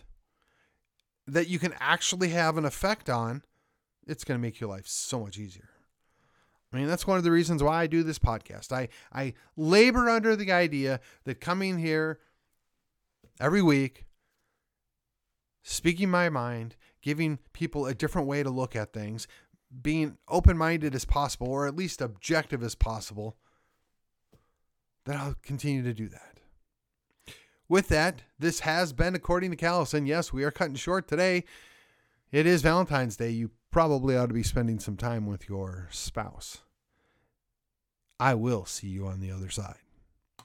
that 1.26 1.48
you 1.48 1.58
can 1.58 1.74
actually 1.78 2.28
have 2.30 2.56
an 2.56 2.64
effect 2.64 3.10
on, 3.10 3.42
it's 4.06 4.24
going 4.24 4.38
to 4.38 4.42
make 4.42 4.60
your 4.60 4.70
life 4.70 4.86
so 4.86 5.20
much 5.20 5.38
easier. 5.38 5.68
I 6.72 6.76
mean, 6.76 6.86
that's 6.86 7.06
one 7.06 7.18
of 7.18 7.24
the 7.24 7.30
reasons 7.30 7.62
why 7.62 7.82
I 7.82 7.86
do 7.86 8.02
this 8.02 8.18
podcast. 8.18 8.72
I, 8.72 8.88
I 9.12 9.34
labor 9.56 10.08
under 10.08 10.34
the 10.34 10.50
idea 10.50 11.00
that 11.24 11.40
coming 11.40 11.78
here 11.78 12.18
every 13.38 13.62
week, 13.62 14.06
speaking 15.62 16.10
my 16.10 16.28
mind, 16.28 16.74
giving 17.00 17.38
people 17.52 17.86
a 17.86 17.94
different 17.94 18.26
way 18.26 18.42
to 18.42 18.50
look 18.50 18.74
at 18.74 18.92
things, 18.92 19.28
being 19.82 20.18
open 20.28 20.56
minded 20.56 20.94
as 20.94 21.04
possible, 21.04 21.48
or 21.48 21.66
at 21.66 21.76
least 21.76 22.00
objective 22.00 22.62
as 22.62 22.74
possible, 22.74 23.36
that 25.04 25.16
I'll 25.16 25.36
continue 25.42 25.82
to 25.82 25.94
do 25.94 26.08
that. 26.08 26.40
With 27.68 27.88
that, 27.88 28.22
this 28.38 28.60
has 28.60 28.92
been 28.92 29.14
According 29.14 29.50
to 29.50 29.56
Callison. 29.56 30.06
Yes, 30.06 30.32
we 30.32 30.44
are 30.44 30.50
cutting 30.50 30.74
short 30.74 31.08
today. 31.08 31.44
It 32.30 32.46
is 32.46 32.62
Valentine's 32.62 33.16
Day. 33.16 33.30
You 33.30 33.50
probably 33.70 34.16
ought 34.16 34.26
to 34.26 34.34
be 34.34 34.42
spending 34.42 34.78
some 34.78 34.96
time 34.96 35.26
with 35.26 35.48
your 35.48 35.88
spouse. 35.90 36.58
I 38.20 38.34
will 38.34 38.64
see 38.64 38.88
you 38.88 39.06
on 39.06 39.20
the 39.20 39.30
other 39.30 39.50
side. 39.50 39.83